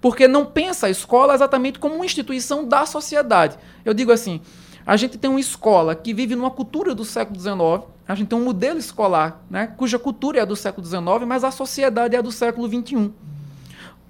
porque 0.00 0.28
não 0.28 0.44
pensa 0.44 0.86
a 0.86 0.90
escola 0.90 1.34
exatamente 1.34 1.78
como 1.78 1.96
uma 1.96 2.04
instituição 2.04 2.64
da 2.64 2.86
sociedade. 2.86 3.56
Eu 3.84 3.92
digo 3.92 4.12
assim, 4.12 4.40
a 4.86 4.96
gente 4.96 5.18
tem 5.18 5.28
uma 5.28 5.40
escola 5.40 5.96
que 5.96 6.14
vive 6.14 6.36
numa 6.36 6.50
cultura 6.50 6.94
do 6.94 7.04
século 7.04 7.38
XIX, 7.38 7.90
a 8.06 8.14
gente 8.14 8.28
tem 8.28 8.38
um 8.38 8.44
modelo 8.44 8.78
escolar, 8.78 9.42
né, 9.50 9.66
cuja 9.76 9.98
cultura 9.98 10.40
é 10.40 10.46
do 10.46 10.54
século 10.54 10.86
XIX, 10.86 11.02
mas 11.26 11.42
a 11.42 11.50
sociedade 11.50 12.14
é 12.14 12.22
do 12.22 12.30
século 12.30 12.68
XXI. 12.68 13.10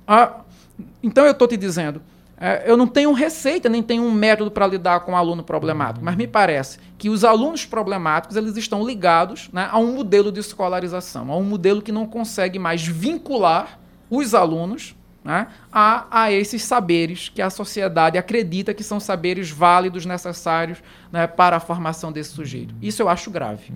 Ah, 0.06 0.40
então 1.02 1.24
eu 1.24 1.32
estou 1.32 1.48
te 1.48 1.56
dizendo, 1.56 2.02
é, 2.38 2.64
eu 2.66 2.76
não 2.76 2.86
tenho 2.86 3.12
receita, 3.12 3.68
nem 3.68 3.82
tenho 3.82 4.02
um 4.02 4.12
método 4.12 4.50
para 4.50 4.66
lidar 4.66 5.00
com 5.00 5.12
o 5.12 5.16
aluno 5.16 5.42
problemático, 5.42 6.04
mas 6.04 6.16
me 6.16 6.26
parece 6.26 6.78
que 6.98 7.08
os 7.08 7.24
alunos 7.24 7.64
problemáticos 7.64 8.36
eles 8.36 8.56
estão 8.58 8.86
ligados 8.86 9.48
né, 9.52 9.68
a 9.72 9.78
um 9.78 9.94
modelo 9.94 10.30
de 10.30 10.40
escolarização, 10.40 11.32
a 11.32 11.36
um 11.36 11.42
modelo 11.42 11.80
que 11.80 11.90
não 11.90 12.06
consegue 12.06 12.58
mais 12.58 12.86
vincular 12.86 13.78
os 14.10 14.34
alunos 14.34 14.94
né, 15.26 15.48
a, 15.72 16.22
a 16.22 16.32
esses 16.32 16.62
saberes 16.62 17.28
que 17.28 17.42
a 17.42 17.50
sociedade 17.50 18.16
acredita 18.16 18.72
que 18.72 18.84
são 18.84 19.00
saberes 19.00 19.50
válidos, 19.50 20.06
necessários 20.06 20.78
né, 21.10 21.26
para 21.26 21.56
a 21.56 21.60
formação 21.60 22.12
desse 22.12 22.30
sujeito. 22.30 22.72
Isso 22.80 23.02
eu 23.02 23.08
acho 23.08 23.28
grave. 23.28 23.72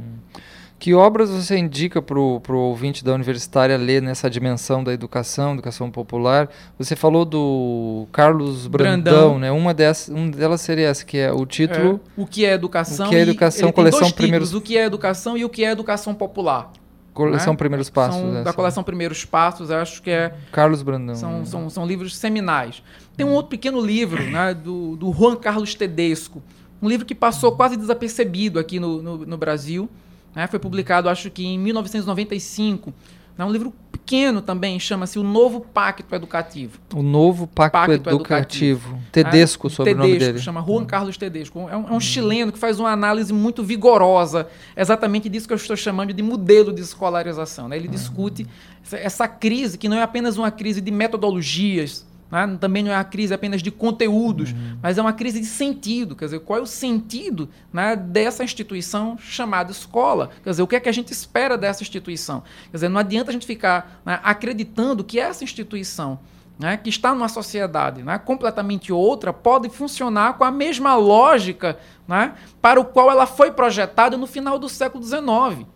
Que 0.78 0.95
obras 0.95 1.28
você 1.28 1.59
indica 1.59 2.00
para 2.00 2.19
o 2.19 2.40
ouvinte 2.54 3.04
da 3.04 3.12
universitária 3.12 3.76
ler 3.76 4.00
nessa 4.00 4.30
dimensão 4.30 4.83
da 4.83 4.95
educação, 4.95 5.52
educação 5.52 5.90
popular? 5.90 6.49
Você 6.78 6.97
falou 6.97 7.26
do 7.26 8.07
Carlos 8.12 8.66
Brandão, 8.66 9.12
Brandão. 9.12 9.38
né? 9.40 9.50
Uma, 9.50 9.75
dessas, 9.75 10.09
uma 10.09 10.30
delas 10.30 10.62
seria 10.62 10.88
essa, 10.88 11.04
que 11.04 11.19
é 11.19 11.30
o 11.30 11.45
título... 11.45 12.00
É, 12.16 12.21
o 12.23 12.25
que 12.25 12.47
é 12.47 12.52
educação? 12.54 13.07
O 13.09 13.11
que 13.11 13.16
é 13.16 13.21
educação, 13.21 13.73
coleção 13.73 14.11
primeiros... 14.11 14.54
O 14.54 14.61
que 14.61 14.78
é 14.78 14.85
educação 14.85 15.37
e 15.37 15.45
o 15.45 15.50
que 15.50 15.64
é 15.64 15.71
educação 15.71 16.14
popular. 16.14 16.71
Coleção 17.12 17.52
né? 17.52 17.57
Primeiros 17.57 17.90
Passos. 17.90 18.21
São, 18.21 18.43
da 18.43 18.52
coleção 18.52 18.83
Primeiros 18.83 19.25
Passos, 19.25 19.71
acho 19.71 20.02
que 20.02 20.11
é. 20.11 20.35
Carlos 20.52 20.83
Brandão. 20.83 21.14
São, 21.14 21.45
são, 21.45 21.71
são 21.71 21.87
livros 21.87 22.17
seminais. 22.17 22.83
Tem 23.17 23.26
um 23.26 23.33
outro 23.33 23.50
pequeno 23.50 23.81
livro 23.81 24.23
né, 24.23 24.55
do, 24.55 24.97
do 24.97 25.12
Juan 25.12 25.37
Carlos 25.37 25.75
Tedesco, 25.75 26.43
um 26.81 26.88
livro 26.88 27.05
que 27.05 27.14
passou 27.14 27.52
quase 27.52 27.76
desapercebido 27.76 28.59
aqui 28.59 28.81
no, 28.81 29.02
no, 29.02 29.19
no 29.26 29.37
Brasil. 29.37 29.88
Né, 30.35 30.47
foi 30.47 30.59
publicado, 30.59 31.09
acho 31.09 31.31
que 31.31 31.45
em 31.45 31.59
1995. 31.59 32.95
É 33.42 33.47
um 33.47 33.52
livro 33.52 33.73
pequeno 33.90 34.42
também, 34.42 34.78
chama-se 34.80 35.18
O 35.18 35.23
Novo 35.23 35.61
Pacto 35.61 36.14
Educativo. 36.14 36.78
O 36.94 37.02
Novo 37.02 37.47
Pacto, 37.47 37.73
Pacto 37.73 37.92
Educativo. 37.92 38.88
Educativo. 38.88 38.99
Tedesco, 39.12 39.66
é, 39.68 39.70
sobre 39.70 39.92
Tedesco, 39.92 40.06
o 40.06 40.12
nome 40.12 40.18
dele. 40.18 40.38
chama 40.40 40.62
Juan 40.62 40.85
Carlos 40.85 41.16
Tedesco. 41.16 41.68
É 41.70 41.76
um, 41.76 41.88
é 41.88 41.92
um 41.92 42.00
chileno 42.00 42.50
que 42.50 42.59
faz 42.59 42.80
uma 42.80 42.90
análise 42.90 43.32
muito 43.32 43.62
vigorosa, 43.62 44.49
exatamente 44.76 45.28
disso 45.28 45.47
que 45.47 45.52
eu 45.52 45.56
estou 45.56 45.76
chamando 45.76 46.12
de 46.12 46.23
modelo 46.23 46.73
de 46.73 46.80
escolarização. 46.80 47.68
Né? 47.68 47.76
Ele 47.76 47.87
uhum. 47.87 47.94
discute 47.94 48.47
essa 48.92 49.28
crise, 49.28 49.78
que 49.78 49.88
não 49.88 49.97
é 49.97 50.02
apenas 50.02 50.37
uma 50.37 50.50
crise 50.50 50.80
de 50.80 50.90
metodologias, 50.90 52.04
né? 52.30 52.56
Também 52.60 52.82
não 52.82 52.92
é 52.92 52.96
uma 52.96 53.04
crise 53.04 53.34
apenas 53.34 53.62
de 53.62 53.70
conteúdos, 53.70 54.52
uhum. 54.52 54.78
mas 54.82 54.99
é 54.99 55.02
uma 55.02 55.12
crise 55.12 55.40
de 55.40 55.46
sentido. 55.46 56.14
Quer 56.14 56.26
dizer, 56.26 56.40
qual 56.40 56.58
é 56.58 56.62
o 56.62 56.66
sentido 56.66 57.49
né, 57.72 57.96
dessa 57.96 58.44
instituição 58.44 59.18
chamada 59.18 59.72
escola? 59.72 60.30
Quer 60.42 60.50
dizer, 60.50 60.62
o 60.62 60.66
que 60.66 60.76
é 60.76 60.80
que 60.80 60.88
a 60.88 60.92
gente 60.92 61.12
espera 61.12 61.58
dessa 61.58 61.82
instituição? 61.82 62.42
Quer 62.70 62.76
dizer, 62.76 62.88
não 62.88 63.00
adianta 63.00 63.30
a 63.30 63.32
gente 63.32 63.46
ficar 63.46 64.00
né, 64.04 64.20
acreditando 64.22 65.02
que 65.02 65.18
essa 65.18 65.42
instituição 65.42 66.20
né, 66.58 66.76
que 66.76 66.90
está 66.90 67.14
numa 67.14 67.28
sociedade 67.28 68.02
né, 68.02 68.18
completamente 68.18 68.92
outra, 68.92 69.32
pode 69.32 69.70
funcionar 69.70 70.34
com 70.34 70.44
a 70.44 70.50
mesma 70.50 70.94
lógica 70.94 71.78
né, 72.06 72.34
para 72.60 72.78
o 72.78 72.84
qual 72.84 73.10
ela 73.10 73.26
foi 73.26 73.50
projetada 73.50 74.16
no 74.18 74.26
final 74.26 74.58
do 74.58 74.68
século 74.68 75.02
XIX. 75.02 75.66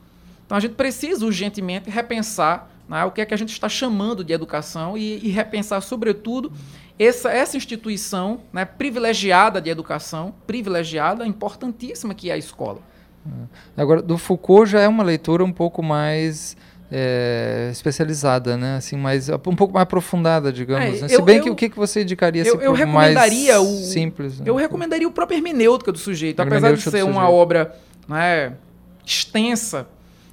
Então 0.44 0.58
a 0.58 0.60
gente 0.60 0.74
precisa 0.74 1.24
urgentemente 1.24 1.88
repensar 1.88 2.70
né, 2.88 3.04
o 3.04 3.10
que 3.10 3.20
é 3.20 3.26
que 3.26 3.34
a 3.34 3.36
gente 3.36 3.52
está 3.52 3.68
chamando 3.68 4.24
de 4.24 4.32
educação 4.32 4.96
e, 4.96 5.26
e 5.26 5.30
repensar, 5.30 5.80
sobretudo, 5.80 6.52
essa, 6.98 7.30
essa 7.30 7.56
instituição 7.56 8.40
né, 8.52 8.64
privilegiada 8.64 9.60
de 9.60 9.70
educação, 9.70 10.34
privilegiada, 10.46 11.26
importantíssima 11.26 12.14
que 12.14 12.30
é 12.30 12.34
a 12.34 12.38
escola. 12.38 12.80
É. 13.26 13.82
Agora, 13.82 14.02
do 14.02 14.18
Foucault 14.18 14.70
já 14.70 14.80
é 14.80 14.88
uma 14.88 15.02
leitura 15.02 15.44
um 15.44 15.52
pouco 15.52 15.82
mais 15.82 16.56
é, 16.90 17.70
especializada, 17.72 18.56
né? 18.56 18.76
Assim, 18.76 18.96
mais, 18.96 19.28
um 19.28 19.38
pouco 19.38 19.72
mais 19.72 19.82
aprofundada, 19.82 20.52
digamos. 20.52 20.98
É, 20.98 21.02
né? 21.02 21.08
Se 21.08 21.22
bem 21.22 21.38
eu, 21.38 21.42
que 21.42 21.50
o 21.50 21.54
que, 21.56 21.68
que 21.70 21.76
você 21.76 22.02
indicaria 22.02 22.42
eu, 22.42 22.56
assim, 22.56 22.64
eu 22.64 22.72
recomendaria 22.72 23.54
mais 23.54 23.68
o, 23.68 23.84
simples? 23.84 24.38
Né? 24.38 24.44
Eu 24.48 24.54
recomendaria 24.54 25.08
o 25.08 25.10
próprio 25.10 25.36
hermenêutica 25.36 25.90
do 25.90 25.98
sujeito, 25.98 26.40
apesar 26.40 26.74
de 26.74 26.82
ser 26.82 27.02
uma 27.02 27.28
obra 27.28 27.74
né, 28.06 28.52
extensa, 29.04 29.88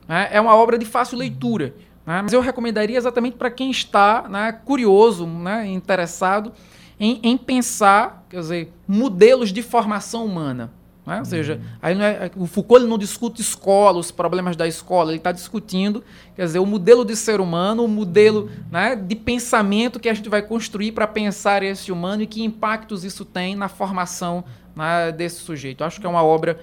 né, 0.08 0.29
é 0.31 0.41
uma 0.41 0.55
obra 0.55 0.77
de 0.77 0.86
fácil 0.86 1.17
leitura. 1.17 1.74
Né? 2.05 2.22
Mas 2.22 2.34
eu 2.34 2.41
recomendaria 2.41 2.98
exatamente 2.98 3.38
para 3.38 3.51
quem 3.51 3.72
está 3.72 4.27
né, 4.29 4.51
curioso, 4.51 5.25
né, 5.25 5.67
interessado 5.67 6.51
em, 7.00 7.20
em, 7.24 7.38
pensar, 7.38 8.25
quer 8.29 8.39
dizer, 8.39 8.74
modelos 8.88 9.51
de 9.51 9.62
formação 9.62 10.25
humana. 10.25 10.72
Né? 11.05 11.20
Ou 11.20 11.25
seja, 11.25 11.55
uhum. 11.55 11.62
aí 11.81 12.00
é, 12.00 12.31
o 12.38 12.46
Foucault 12.46 12.86
não 12.86 12.98
discute 12.98 13.41
escola, 13.41 13.98
os 13.98 14.12
problemas 14.12 14.55
da 14.55 14.67
escola, 14.67 15.12
ele 15.12 15.17
está 15.17 15.31
discutindo, 15.31 16.03
quer 16.36 16.46
dizer, 16.46 16.60
o 16.60 16.65
modelo 16.65 17.03
de 17.03 17.15
ser 17.15 17.41
humano, 17.41 17.84
o 17.84 17.88
modelo 17.88 18.51
né, 18.72 18.96
de 18.96 19.15
pensamento 19.15 20.00
que 20.00 20.08
a 20.08 20.13
gente 20.13 20.29
vai 20.29 20.43
construir 20.43 20.91
para 20.91 21.08
pensar 21.08 21.63
esse 21.63 21.91
humano 21.91 22.22
e 22.22 22.27
que 22.27 22.43
impactos 22.43 23.03
isso 23.03 23.25
tem 23.25 23.55
na 23.55 23.67
formação 23.67 24.43
né, 24.75 25.12
desse 25.12 25.38
sujeito. 25.38 25.81
Eu 25.81 25.88
acho 25.88 26.00
que 26.00 26.05
é 26.05 26.10
uma 26.10 26.24
obra, 26.24 26.60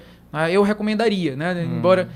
eu 0.51 0.63
recomendaria, 0.63 1.35
né, 1.37 1.65
embora 1.65 2.09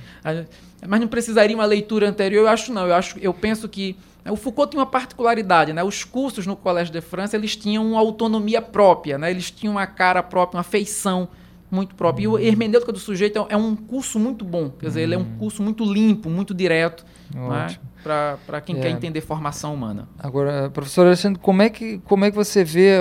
mas 0.87 1.01
não 1.01 1.07
precisaria 1.07 1.55
uma 1.55 1.65
leitura 1.65 2.09
anterior, 2.09 2.43
eu 2.43 2.49
acho 2.49 2.73
não. 2.73 2.87
Eu, 2.87 2.95
acho, 2.95 3.19
eu 3.21 3.33
penso 3.33 3.69
que 3.69 3.97
né, 4.25 4.33
o 4.33 4.37
Foucault 4.37 4.71
tem 4.71 4.81
uma 4.81 4.87
particularidade, 4.87 5.73
né? 5.73 5.83
Os 5.83 6.03
cursos 6.03 6.47
no 6.47 6.57
Colégio 6.57 6.93
de 6.93 7.01
França, 7.01 7.37
eles 7.37 7.55
tinham 7.57 7.87
uma 7.87 8.01
autonomia 8.01 8.61
própria, 8.61 9.17
né? 9.17 9.31
Eles 9.31 9.51
tinham 9.51 9.75
uma 9.75 9.87
cara 9.87 10.23
própria, 10.23 10.59
uma 10.59 10.65
feição 10.65 11.29
muito 11.71 11.95
própria. 11.95 12.25
E 12.25 12.29
o 12.29 12.39
hermenêutica 12.39 12.93
do 12.93 12.99
sujeito 12.99 13.47
é 13.49 13.57
um 13.57 13.77
curso 13.77 14.19
muito 14.19 14.45
bom, 14.45 14.71
quer 14.71 14.87
dizer, 14.87 15.03
ele 15.03 15.15
é 15.15 15.19
um 15.19 15.23
hum. 15.23 15.37
curso 15.39 15.63
muito 15.63 15.85
limpo, 15.85 16.29
muito 16.29 16.53
direto, 16.53 17.05
né? 17.33 17.79
Para 18.03 18.61
quem 18.61 18.77
é. 18.79 18.81
quer 18.81 18.91
entender 18.91 19.21
formação 19.21 19.75
humana. 19.75 20.09
Agora, 20.19 20.71
professor 20.71 21.07
Alexandre, 21.07 21.41
como 21.41 21.63
é 21.63 21.71
que, 21.71 21.99
como 22.01 22.25
é 22.25 22.31
que 22.31 22.37
você 22.37 22.65
vê, 22.65 22.99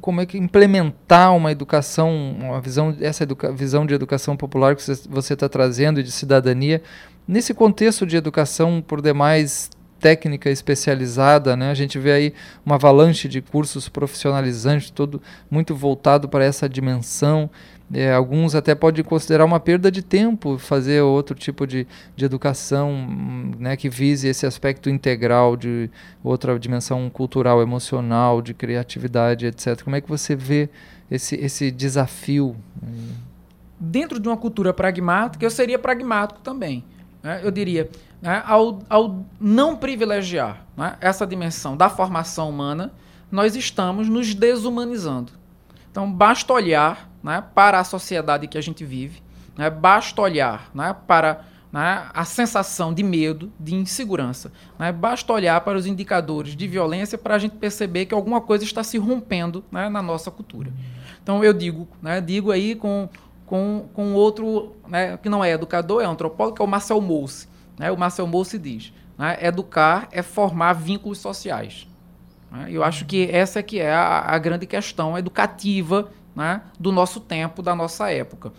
como 0.00 0.20
é 0.20 0.26
que 0.26 0.38
implementar 0.38 1.34
uma 1.34 1.50
educação, 1.50 2.10
uma 2.38 2.60
visão, 2.60 2.96
essa 3.00 3.24
educa 3.24 3.52
visão 3.52 3.84
de 3.84 3.94
educação 3.94 4.36
popular 4.36 4.76
que 4.76 4.82
você 5.08 5.34
está 5.34 5.48
trazendo 5.48 6.00
e 6.00 6.02
de 6.02 6.12
cidadania, 6.12 6.82
nesse 7.26 7.52
contexto 7.52 8.06
de 8.06 8.16
educação 8.16 8.82
por 8.86 9.02
demais 9.02 9.70
técnica 9.98 10.48
especializada, 10.50 11.56
né? 11.56 11.70
A 11.70 11.74
gente 11.74 11.98
vê 11.98 12.12
aí 12.12 12.34
uma 12.64 12.76
avalanche 12.76 13.28
de 13.28 13.42
cursos 13.42 13.88
profissionalizantes, 13.88 14.90
todo 14.90 15.20
muito 15.50 15.74
voltado 15.74 16.28
para 16.28 16.44
essa 16.44 16.68
dimensão. 16.68 17.50
É, 17.92 18.12
alguns 18.12 18.54
até 18.54 18.74
podem 18.74 19.02
considerar 19.02 19.46
uma 19.46 19.58
perda 19.58 19.90
de 19.90 20.02
tempo 20.02 20.58
fazer 20.58 21.00
outro 21.00 21.34
tipo 21.34 21.66
de, 21.66 21.86
de 22.14 22.24
educação 22.24 22.94
né, 23.58 23.76
que 23.76 23.88
vise 23.88 24.28
esse 24.28 24.44
aspecto 24.44 24.90
integral 24.90 25.56
de 25.56 25.90
outra 26.22 26.58
dimensão 26.58 27.08
cultural, 27.08 27.62
emocional, 27.62 28.42
de 28.42 28.52
criatividade, 28.52 29.46
etc. 29.46 29.82
Como 29.82 29.96
é 29.96 30.02
que 30.02 30.08
você 30.08 30.36
vê 30.36 30.68
esse, 31.10 31.34
esse 31.36 31.70
desafio? 31.70 32.54
Dentro 33.80 34.20
de 34.20 34.28
uma 34.28 34.36
cultura 34.36 34.74
pragmática, 34.74 35.44
eu 35.44 35.50
seria 35.50 35.78
pragmático 35.78 36.40
também. 36.40 36.84
Né? 37.22 37.40
Eu 37.42 37.50
diria, 37.50 37.88
né, 38.20 38.42
ao, 38.44 38.80
ao 38.90 39.24
não 39.40 39.74
privilegiar 39.74 40.66
né, 40.76 40.96
essa 41.00 41.26
dimensão 41.26 41.74
da 41.74 41.88
formação 41.88 42.50
humana, 42.50 42.92
nós 43.30 43.56
estamos 43.56 44.10
nos 44.10 44.34
desumanizando. 44.34 45.37
Então, 45.98 46.12
basta 46.12 46.52
olhar 46.52 47.10
né, 47.20 47.42
para 47.56 47.80
a 47.80 47.82
sociedade 47.82 48.46
que 48.46 48.56
a 48.56 48.60
gente 48.60 48.84
vive, 48.84 49.20
né, 49.56 49.68
basta 49.68 50.22
olhar 50.22 50.70
né, 50.72 50.94
para 51.08 51.44
né, 51.72 52.08
a 52.14 52.24
sensação 52.24 52.94
de 52.94 53.02
medo, 53.02 53.52
de 53.58 53.74
insegurança. 53.74 54.52
Né, 54.78 54.92
basta 54.92 55.32
olhar 55.32 55.60
para 55.62 55.76
os 55.76 55.86
indicadores 55.86 56.54
de 56.54 56.68
violência 56.68 57.18
para 57.18 57.34
a 57.34 57.38
gente 57.40 57.56
perceber 57.56 58.06
que 58.06 58.14
alguma 58.14 58.40
coisa 58.40 58.62
está 58.62 58.84
se 58.84 58.96
rompendo 58.96 59.64
né, 59.72 59.88
na 59.88 60.00
nossa 60.00 60.30
cultura. 60.30 60.72
Então, 61.20 61.42
eu 61.42 61.52
digo, 61.52 61.88
digo 62.24 62.52
aí 62.52 62.76
com, 62.76 63.08
com, 63.44 63.88
com 63.92 64.14
outro 64.14 64.76
que 65.20 65.28
não 65.28 65.42
é 65.42 65.50
educador, 65.50 66.00
é 66.00 66.04
antropólogo, 66.04 66.54
que 66.54 66.62
é 66.62 66.64
o 66.64 66.68
Marcel 66.68 67.00
Mousse. 67.00 67.48
Né? 67.76 67.90
O 67.90 67.98
Marcel 67.98 68.28
Mousse 68.28 68.56
diz: 68.56 68.92
educar 69.40 70.06
é 70.12 70.22
formar 70.22 70.74
vínculos 70.74 71.18
sociais. 71.18 71.88
Né? 72.50 72.68
Eu 72.70 72.82
acho 72.82 73.04
que 73.04 73.28
essa 73.30 73.58
é 73.58 73.62
que 73.62 73.78
é 73.78 73.92
a, 73.92 74.20
a 74.20 74.38
grande 74.38 74.66
questão 74.66 75.16
educativa 75.16 76.10
né, 76.34 76.62
do 76.78 76.92
nosso 76.92 77.20
tempo, 77.20 77.62
da 77.62 77.74
nossa 77.74 78.10
época. 78.10 78.52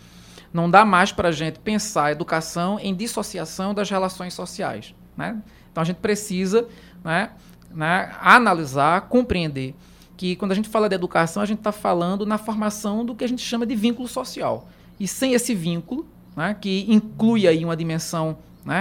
Não 0.52 0.68
dá 0.68 0.84
mais 0.84 1.12
para 1.12 1.28
a 1.28 1.32
gente 1.32 1.58
pensar 1.58 2.06
a 2.06 2.12
educação 2.12 2.78
em 2.80 2.94
dissociação 2.94 3.72
das 3.72 3.88
relações 3.88 4.34
sociais. 4.34 4.94
Né? 5.16 5.40
Então 5.70 5.82
a 5.82 5.84
gente 5.84 5.98
precisa 5.98 6.68
né, 7.04 7.30
né, 7.70 8.12
analisar, 8.20 9.02
compreender 9.02 9.74
que 10.16 10.36
quando 10.36 10.52
a 10.52 10.54
gente 10.54 10.68
fala 10.68 10.88
de 10.88 10.94
educação, 10.94 11.42
a 11.42 11.46
gente 11.46 11.58
está 11.58 11.72
falando 11.72 12.26
na 12.26 12.36
formação 12.36 13.04
do 13.04 13.14
que 13.14 13.24
a 13.24 13.28
gente 13.28 13.42
chama 13.42 13.64
de 13.64 13.74
vínculo 13.74 14.06
social. 14.06 14.68
E 14.98 15.08
sem 15.08 15.32
esse 15.32 15.54
vínculo, 15.54 16.06
né, 16.36 16.54
que 16.60 16.84
inclui 16.88 17.48
aí 17.48 17.64
uma 17.64 17.76
dimensão 17.76 18.36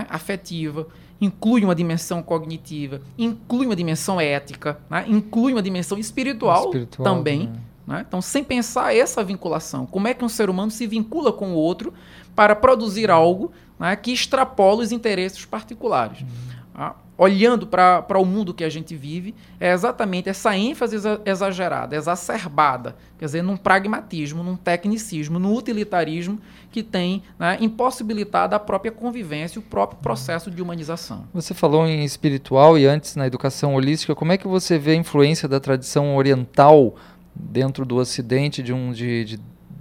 afetiva, 0.09 0.85
inclui 1.21 1.63
uma 1.63 1.75
dimensão 1.75 2.21
cognitiva, 2.23 3.01
inclui 3.17 3.65
uma 3.65 3.75
dimensão 3.75 4.19
ética, 4.19 4.79
né, 4.89 5.05
inclui 5.07 5.53
uma 5.53 5.61
dimensão 5.61 5.97
espiritual, 5.97 6.65
espiritual 6.65 7.03
também. 7.03 7.47
Né? 7.47 7.59
Né? 7.87 8.05
Então, 8.07 8.21
sem 8.21 8.43
pensar 8.43 8.95
essa 8.95 9.23
vinculação, 9.23 9.85
como 9.85 10.07
é 10.07 10.13
que 10.13 10.23
um 10.23 10.29
ser 10.29 10.49
humano 10.49 10.69
se 10.69 10.85
vincula 10.85 11.33
com 11.33 11.53
o 11.53 11.55
outro 11.55 11.93
para 12.35 12.55
produzir 12.55 13.09
algo 13.09 13.51
né, 13.79 13.95
que 13.95 14.11
extrapola 14.11 14.83
os 14.83 14.91
interesses 14.91 15.43
particulares. 15.45 16.21
Uhum. 16.21 16.27
Ah, 16.73 16.95
olhando 17.19 17.67
para 17.67 18.17
o 18.17 18.23
mundo 18.23 18.53
que 18.53 18.63
a 18.63 18.69
gente 18.69 18.95
vive, 18.95 19.35
é 19.59 19.73
exatamente 19.73 20.29
essa 20.29 20.55
ênfase 20.55 20.95
exagerada, 21.25 21.93
exacerbada, 21.93 22.95
quer 23.17 23.25
dizer, 23.25 23.41
num 23.43 23.57
pragmatismo, 23.57 24.41
num 24.41 24.55
tecnicismo, 24.55 25.37
no 25.37 25.53
utilitarismo 25.53 26.39
que 26.71 26.81
tem 26.81 27.21
né, 27.37 27.57
impossibilitado 27.59 28.55
a 28.55 28.59
própria 28.59 28.89
convivência, 28.89 29.59
o 29.59 29.61
próprio 29.61 29.99
processo 30.01 30.49
de 30.49 30.61
humanização. 30.61 31.25
Você 31.33 31.53
falou 31.53 31.85
em 31.85 32.05
espiritual 32.05 32.77
e 32.77 32.85
antes 32.85 33.17
na 33.17 33.27
educação 33.27 33.75
holística, 33.75 34.15
como 34.15 34.31
é 34.31 34.37
que 34.37 34.47
você 34.47 34.77
vê 34.79 34.91
a 34.91 34.95
influência 34.95 35.45
da 35.45 35.59
tradição 35.59 36.15
oriental 36.15 36.95
dentro 37.35 37.85
do 37.85 37.97
Ocidente 37.97 38.63
de, 38.63 38.71
um, 38.71 38.93
de, 38.93 39.25
de, 39.25 39.39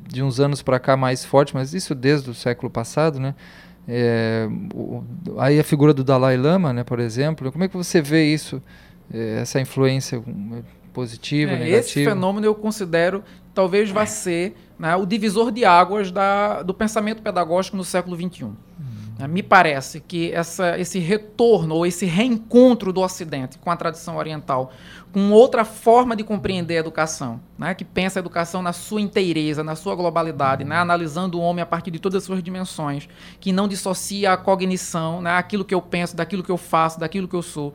de 0.09 0.23
uns 0.25 0.41
anos 0.41 0.61
para 0.61 0.81
cá 0.81 0.97
mais 0.97 1.25
forte, 1.25 1.55
mas 1.55 1.73
isso 1.73 1.95
desde 1.95 2.31
o 2.31 2.35
século 2.35 2.69
passado, 2.69 3.21
né? 3.21 3.37
É, 3.89 4.47
o, 4.75 5.03
aí 5.39 5.59
a 5.59 5.65
figura 5.65 5.95
do 5.95 6.05
Dalai 6.05 6.37
Lama, 6.37 6.75
né, 6.75 6.85
por 6.85 7.01
exemplo, 7.01 7.51
como 7.51 7.65
é 7.65 7.69
que 7.69 7.77
você 7.77 8.03
vê 8.03 8.25
isso, 8.25 8.63
é, 9.13 9.41
essa 9.41 9.59
influência 9.59 10.23
positiva, 10.93 11.53
é, 11.53 11.59
negativa? 11.59 11.79
Esse 11.79 12.05
fenômeno 12.05 12.45
eu 12.45 12.55
considero 12.55 13.25
talvez 13.55 13.91
vá 13.91 14.05
ser 14.05 14.55
né, 14.79 14.95
o 14.95 15.07
divisor 15.07 15.51
de 15.51 15.65
águas 15.65 16.13
da, 16.13 16.63
do 16.63 16.75
pensamento 16.75 17.23
pedagógico 17.23 17.77
no 17.77 17.85
século 17.85 18.15
XXI. 18.15 18.51
Né, 19.19 19.27
me 19.27 19.43
parece 19.43 20.01
que 20.01 20.33
essa, 20.33 20.79
esse 20.79 21.01
retorno 21.01 21.75
ou 21.75 21.85
esse 21.85 22.07
reencontro 22.07 22.93
do 22.93 23.01
Ocidente 23.01 23.59
com 23.59 23.71
a 23.71 23.77
tradição 23.77 24.17
oriental, 24.17 24.73
com 25.13 25.33
outra 25.33 25.65
forma 25.65 26.15
de 26.15 26.23
compreender 26.23 26.77
a 26.77 26.81
educação, 26.81 27.41
né, 27.59 27.75
que 27.75 27.85
pensa 27.85 28.19
a 28.19 28.21
educação 28.21 28.63
na 28.63 28.73
sua 28.73 29.01
inteireza, 29.01 29.65
na 29.65 29.75
sua 29.75 29.97
globalidade, 29.97 30.63
né, 30.63 30.77
analisando 30.77 31.39
o 31.39 31.43
homem 31.43 31.63
a 31.63 31.67
partir 31.67 31.91
de 31.91 31.99
todas 31.99 32.19
as 32.19 32.25
suas 32.25 32.43
dimensões, 32.43 33.09
que 33.41 33.51
não 33.51 33.67
dissocia 33.67 34.33
a 34.33 34.37
cognição, 34.37 35.21
né, 35.21 35.33
aquilo 35.33 35.65
que 35.65 35.75
eu 35.75 35.83
penso, 35.83 36.15
daquilo 36.15 36.45
que 36.45 36.51
eu 36.51 36.59
faço, 36.59 37.01
daquilo 37.01 37.27
que 37.27 37.35
eu 37.35 37.43
sou. 37.43 37.75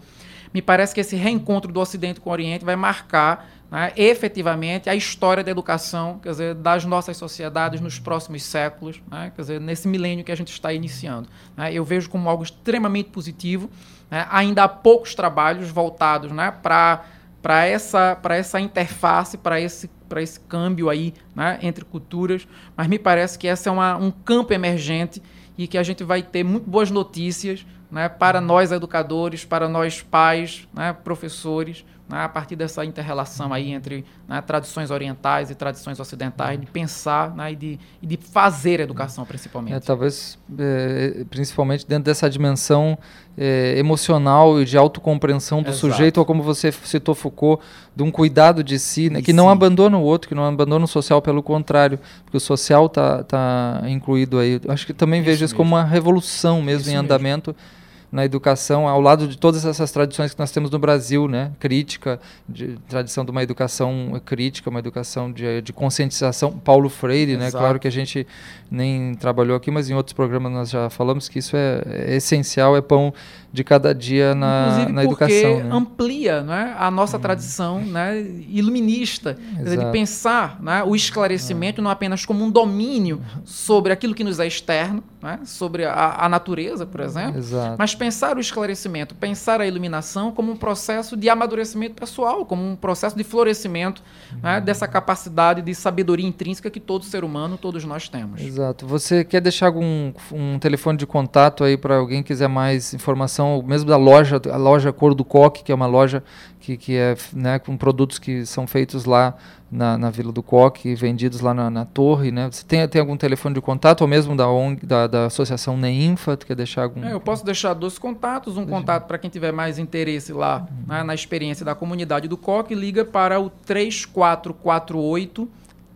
Me 0.53 0.61
parece 0.61 0.93
que 0.93 1.01
esse 1.01 1.15
reencontro 1.15 1.71
do 1.71 1.79
Ocidente 1.79 2.21
com 2.21 2.29
o 2.29 2.33
Oriente 2.33 2.63
vai 2.63 2.75
marcar 2.75 3.49
né, 3.73 3.91
efetivamente 3.97 4.87
a 4.87 4.93
história 4.93 5.43
da 5.43 5.49
educação, 5.49 6.19
quer 6.21 6.29
dizer, 6.29 6.53
das 6.53 6.85
nossas 6.85 7.17
sociedades 7.17 7.81
nos 7.81 7.97
próximos 7.97 8.43
séculos, 8.43 9.01
né, 9.09 9.31
quer 9.35 9.41
dizer, 9.41 9.59
nesse 9.59 9.87
milênio 9.87 10.23
que 10.23 10.31
a 10.31 10.35
gente 10.35 10.51
está 10.51 10.71
iniciando. 10.71 11.27
Né, 11.57 11.73
eu 11.73 11.83
vejo 11.83 12.07
como 12.07 12.29
algo 12.29 12.43
extremamente 12.43 13.09
positivo. 13.09 13.71
Né, 14.11 14.27
ainda 14.29 14.65
há 14.65 14.67
poucos 14.67 15.15
trabalhos 15.15 15.71
voltados 15.71 16.31
né, 16.31 16.53
para 16.61 17.03
para 17.41 17.65
essa, 17.65 18.17
essa 18.29 18.57
interface, 18.57 19.37
para 19.37 19.59
esse, 19.59 19.89
esse 20.15 20.39
câmbio 20.39 20.89
aí 20.89 21.13
né, 21.35 21.59
entre 21.61 21.83
culturas, 21.83 22.47
mas 22.73 22.87
me 22.87 22.97
parece 22.97 23.37
que 23.37 23.47
esse 23.47 23.67
é 23.67 23.71
uma, 23.71 23.97
um 23.97 24.11
campo 24.11 24.53
emergente 24.53 25.21
e 25.57 25.67
que 25.67 25.77
a 25.77 25.83
gente 25.83 26.05
vai 26.05 26.23
ter 26.23 26.41
muito 26.41 26.69
boas 26.69 26.89
notícias 26.89 27.65
né, 27.91 28.07
para 28.07 28.39
nós 28.39 28.71
educadores, 28.71 29.43
para 29.43 29.67
nós 29.67 30.01
pais, 30.01 30.65
né, 30.73 30.93
professores, 30.93 31.83
né, 32.07 32.23
a 32.23 32.29
partir 32.29 32.55
dessa 32.55 32.83
interrelação 32.83 33.53
aí 33.53 33.71
entre 33.71 34.05
né, 34.27 34.41
tradições 34.41 34.91
orientais 34.91 35.49
e 35.49 35.55
tradições 35.55 35.99
ocidentais, 35.99 36.59
de 36.59 36.65
pensar 36.65 37.33
né, 37.33 37.53
e, 37.53 37.55
de, 37.55 37.79
e 38.01 38.07
de 38.07 38.17
fazer 38.17 38.79
educação, 38.79 39.25
principalmente. 39.25 39.75
É, 39.75 39.79
talvez, 39.79 40.37
é, 40.59 41.25
principalmente 41.29 41.87
dentro 41.87 42.03
dessa 42.03 42.29
dimensão 42.29 42.97
é, 43.37 43.77
emocional 43.77 44.61
e 44.61 44.65
de 44.65 44.77
autocompreensão 44.77 45.61
do 45.63 45.69
Exato. 45.69 45.79
sujeito, 45.79 46.17
ou 46.17 46.25
como 46.25 46.43
você 46.43 46.71
citou 46.71 47.15
Foucault, 47.15 47.63
de 47.95 48.03
um 48.03 48.11
cuidado 48.11 48.63
de 48.63 48.77
si, 48.77 49.09
né, 49.09 49.21
que 49.21 49.31
não 49.31 49.49
abandona 49.49 49.97
o 49.97 50.01
outro, 50.01 50.27
que 50.27 50.35
não 50.35 50.45
abandona 50.45 50.83
o 50.83 50.87
social, 50.87 51.21
pelo 51.21 51.41
contrário, 51.41 51.99
porque 52.25 52.37
o 52.37 52.41
social 52.41 52.87
está 52.87 53.23
tá 53.23 53.81
incluído 53.87 54.39
aí. 54.39 54.59
Acho 54.67 54.85
que 54.85 54.93
também 54.93 55.21
isso 55.21 55.29
vejo 55.29 55.45
isso 55.45 55.55
como 55.55 55.75
uma 55.75 55.83
revolução 55.83 56.61
mesmo 56.61 56.81
isso 56.81 56.91
em 56.91 56.95
andamento. 56.95 57.55
Mesmo 57.57 57.82
na 58.13 58.23
educação, 58.23 58.87
ao 58.87 59.01
lado 59.01 59.27
de 59.27 59.35
todas 59.35 59.65
essas 59.65 59.91
tradições 59.91 60.35
que 60.35 60.39
nós 60.39 60.51
temos 60.51 60.69
no 60.69 60.77
Brasil, 60.77 61.27
né? 61.27 61.51
Crítica, 61.59 62.19
de, 62.47 62.77
tradição 62.87 63.25
de 63.25 63.31
uma 63.31 63.41
educação 63.41 64.21
crítica, 64.23 64.69
uma 64.69 64.77
educação 64.77 65.31
de, 65.31 65.63
de 65.63 65.73
conscientização. 65.73 66.51
Paulo 66.51 66.89
Freire, 66.89 67.35
né? 67.35 67.49
Claro 67.49 67.79
que 67.79 67.87
a 67.87 67.91
gente 67.91 68.27
nem 68.69 69.15
trabalhou 69.15 69.57
aqui, 69.57 69.71
mas 69.71 69.89
em 69.89 69.95
outros 69.95 70.13
programas 70.13 70.51
nós 70.51 70.69
já 70.69 70.91
falamos 70.91 71.27
que 71.27 71.39
isso 71.39 71.57
é, 71.57 71.81
é 71.85 72.15
essencial, 72.15 72.77
é 72.77 72.81
pão 72.81 73.11
de 73.53 73.63
cada 73.63 73.93
dia 73.93 74.33
na, 74.33 74.67
Inclusive 74.67 74.91
na 74.91 75.03
educação. 75.03 75.59
Né? 75.59 75.69
amplia 75.71 76.41
né, 76.41 76.75
a 76.75 76.89
nossa 76.89 77.17
hum. 77.17 77.21
tradição 77.21 77.79
né, 77.79 78.19
iluminista, 78.49 79.37
dizer, 79.59 79.77
de 79.77 79.91
pensar 79.91 80.59
né, 80.59 80.83
o 80.83 80.95
esclarecimento 80.95 81.79
é. 81.79 81.83
não 81.83 81.91
apenas 81.91 82.25
como 82.25 82.43
um 82.43 82.49
domínio 82.49 83.21
sobre 83.45 83.93
aquilo 83.93 84.15
que 84.15 84.23
nos 84.23 84.39
é 84.39 84.47
externo, 84.47 85.03
né, 85.21 85.39
sobre 85.45 85.85
a, 85.85 86.25
a, 86.25 86.27
natureza, 86.27 86.83
por 86.87 87.01
exemplo, 87.01 87.37
Exato. 87.37 87.75
mas 87.77 87.93
pensar 88.03 88.35
o 88.35 88.41
esclarecimento, 88.41 89.15
pensar 89.15 89.61
a 89.61 89.65
iluminação 89.65 90.29
como 90.29 90.51
um 90.51 90.57
processo 90.57 91.15
de 91.15 91.29
amadurecimento 91.29 91.95
pessoal, 91.95 92.45
como 92.45 92.61
um 92.61 92.75
processo 92.75 93.15
de 93.15 93.23
florescimento 93.23 94.03
né, 94.41 94.57
uhum. 94.57 94.65
dessa 94.65 94.85
capacidade 94.89 95.61
de 95.61 95.73
sabedoria 95.73 96.27
intrínseca 96.27 96.69
que 96.69 96.81
todo 96.81 97.05
ser 97.05 97.23
humano, 97.23 97.57
todos 97.57 97.85
nós 97.85 98.09
temos. 98.09 98.41
Exato. 98.41 98.85
Você 98.87 99.23
quer 99.23 99.39
deixar 99.39 99.67
algum 99.67 100.11
um 100.33 100.59
telefone 100.59 100.97
de 100.97 101.07
contato 101.07 101.63
aí 101.63 101.77
para 101.77 101.95
alguém 101.95 102.21
quiser 102.21 102.49
mais 102.49 102.93
informação? 102.93 103.63
mesmo 103.65 103.89
da 103.89 103.95
loja, 103.95 104.41
a 104.51 104.57
loja 104.57 104.91
Cor 104.91 105.15
do 105.15 105.23
Coque, 105.23 105.63
que 105.63 105.71
é 105.71 105.75
uma 105.75 105.87
loja 105.87 106.21
que, 106.59 106.75
que 106.75 106.97
é 106.97 107.15
né, 107.31 107.57
com 107.57 107.77
produtos 107.77 108.19
que 108.19 108.45
são 108.45 108.67
feitos 108.67 109.05
lá 109.05 109.33
na, 109.73 109.97
na 109.97 110.11
Vila 110.11 110.31
do 110.31 110.43
Coque, 110.43 110.93
vendidos 110.93 111.41
lá 111.41 111.53
na, 111.53 111.69
na, 111.69 111.83
torre, 111.83 112.31
né? 112.31 112.47
Você 112.51 112.63
tem, 112.63 112.87
tem 112.87 113.01
algum 113.01 113.17
telefone 113.17 113.55
de 113.55 113.61
contato 113.61 114.01
ou 114.01 114.07
mesmo 114.07 114.37
da 114.37 114.47
ONG, 114.47 114.85
da, 114.85 115.07
da 115.07 115.25
Associação 115.25 115.75
Neinfa, 115.75 116.37
tu 116.37 116.45
quer 116.45 116.55
deixar 116.55 116.83
algum? 116.83 117.03
É, 117.03 117.13
eu 117.13 117.19
posso 117.19 117.43
deixar 117.43 117.73
dois 117.73 117.97
contatos, 117.97 118.55
um 118.55 118.65
Deixa. 118.65 118.79
contato 118.79 119.07
para 119.07 119.17
quem 119.17 119.29
tiver 119.29 119.51
mais 119.51 119.79
interesse 119.79 120.31
lá 120.31 120.67
uhum. 120.69 120.83
né, 120.87 121.03
na 121.03 121.15
experiência 121.15 121.65
da 121.65 121.73
comunidade 121.73 122.27
do 122.27 122.37
Coque, 122.37 122.75
liga 122.75 123.03
para 123.03 123.39
o 123.39 123.49
3448 123.49 125.49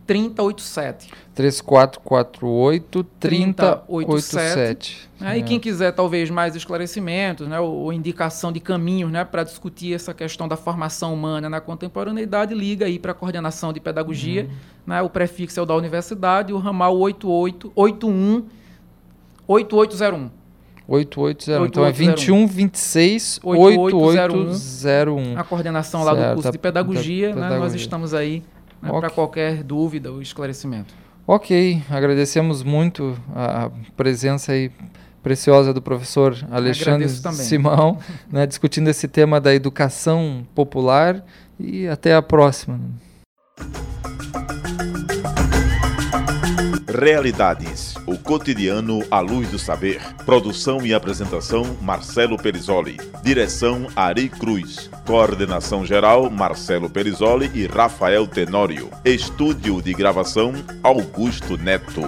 3087. 0.08 1.10
3448 1.34 3.04
3087. 3.20 5.10
É, 5.20 5.36
E 5.36 5.42
quem 5.42 5.60
quiser 5.60 5.92
talvez 5.92 6.30
mais 6.30 6.56
esclarecimentos, 6.56 7.46
né, 7.46 7.60
ou, 7.60 7.70
ou 7.74 7.92
indicação 7.92 8.50
de 8.50 8.58
caminhos, 8.58 9.12
né, 9.12 9.22
para 9.22 9.44
discutir 9.44 9.92
essa 9.92 10.14
questão 10.14 10.48
da 10.48 10.56
formação 10.56 11.12
humana 11.12 11.50
na 11.50 11.60
contemporaneidade, 11.60 12.54
liga 12.54 12.86
aí 12.86 12.98
para 12.98 13.12
a 13.12 13.14
coordenação 13.14 13.70
de 13.70 13.80
pedagogia, 13.80 14.44
uhum. 14.44 14.48
né, 14.86 15.02
o 15.02 15.10
prefixo 15.10 15.60
é 15.60 15.62
o 15.62 15.66
da 15.66 15.76
universidade, 15.76 16.54
o 16.54 16.58
ramal 16.58 16.96
8881 16.98 18.46
8801. 19.46 20.30
8801. 20.88 21.66
Então 21.66 21.84
é 21.84 21.92
21 21.92 22.46
26 22.46 23.40
8801. 23.44 25.38
A 25.38 25.44
coordenação 25.44 26.02
lá 26.02 26.14
certo. 26.14 26.28
do 26.28 26.34
curso 26.36 26.52
de 26.52 26.58
pedagogia, 26.58 27.34
da, 27.34 27.40
da, 27.42 27.50
né, 27.50 27.58
nós 27.58 27.74
estamos 27.74 28.14
aí 28.14 28.42
né, 28.80 28.88
okay. 28.88 29.00
para 29.00 29.10
qualquer 29.10 29.62
dúvida 29.62 30.10
ou 30.10 30.22
esclarecimento. 30.22 30.94
Ok, 31.26 31.82
agradecemos 31.90 32.62
muito 32.62 33.18
a 33.34 33.70
presença 33.96 34.52
aí 34.52 34.70
preciosa 35.22 35.74
do 35.74 35.82
professor 35.82 36.34
Alexandre 36.50 37.08
Simão, 37.08 37.98
né, 38.32 38.46
discutindo 38.46 38.88
esse 38.88 39.06
tema 39.06 39.38
da 39.38 39.54
educação 39.54 40.46
popular 40.54 41.22
e 41.60 41.86
até 41.86 42.14
a 42.14 42.22
próxima. 42.22 42.80
Realidades. 46.88 47.97
O 48.08 48.16
cotidiano 48.16 49.04
à 49.10 49.20
luz 49.20 49.50
do 49.50 49.58
saber. 49.58 50.00
Produção 50.24 50.86
e 50.86 50.94
apresentação: 50.94 51.76
Marcelo 51.82 52.38
Perisoli. 52.38 52.96
Direção: 53.22 53.86
Ari 53.94 54.30
Cruz. 54.30 54.88
Coordenação 55.06 55.84
geral: 55.84 56.30
Marcelo 56.30 56.88
Perisoli 56.88 57.50
e 57.52 57.66
Rafael 57.66 58.26
Tenório. 58.26 58.88
Estúdio 59.04 59.82
de 59.82 59.92
gravação: 59.92 60.54
Augusto 60.82 61.58
Neto. 61.58 62.00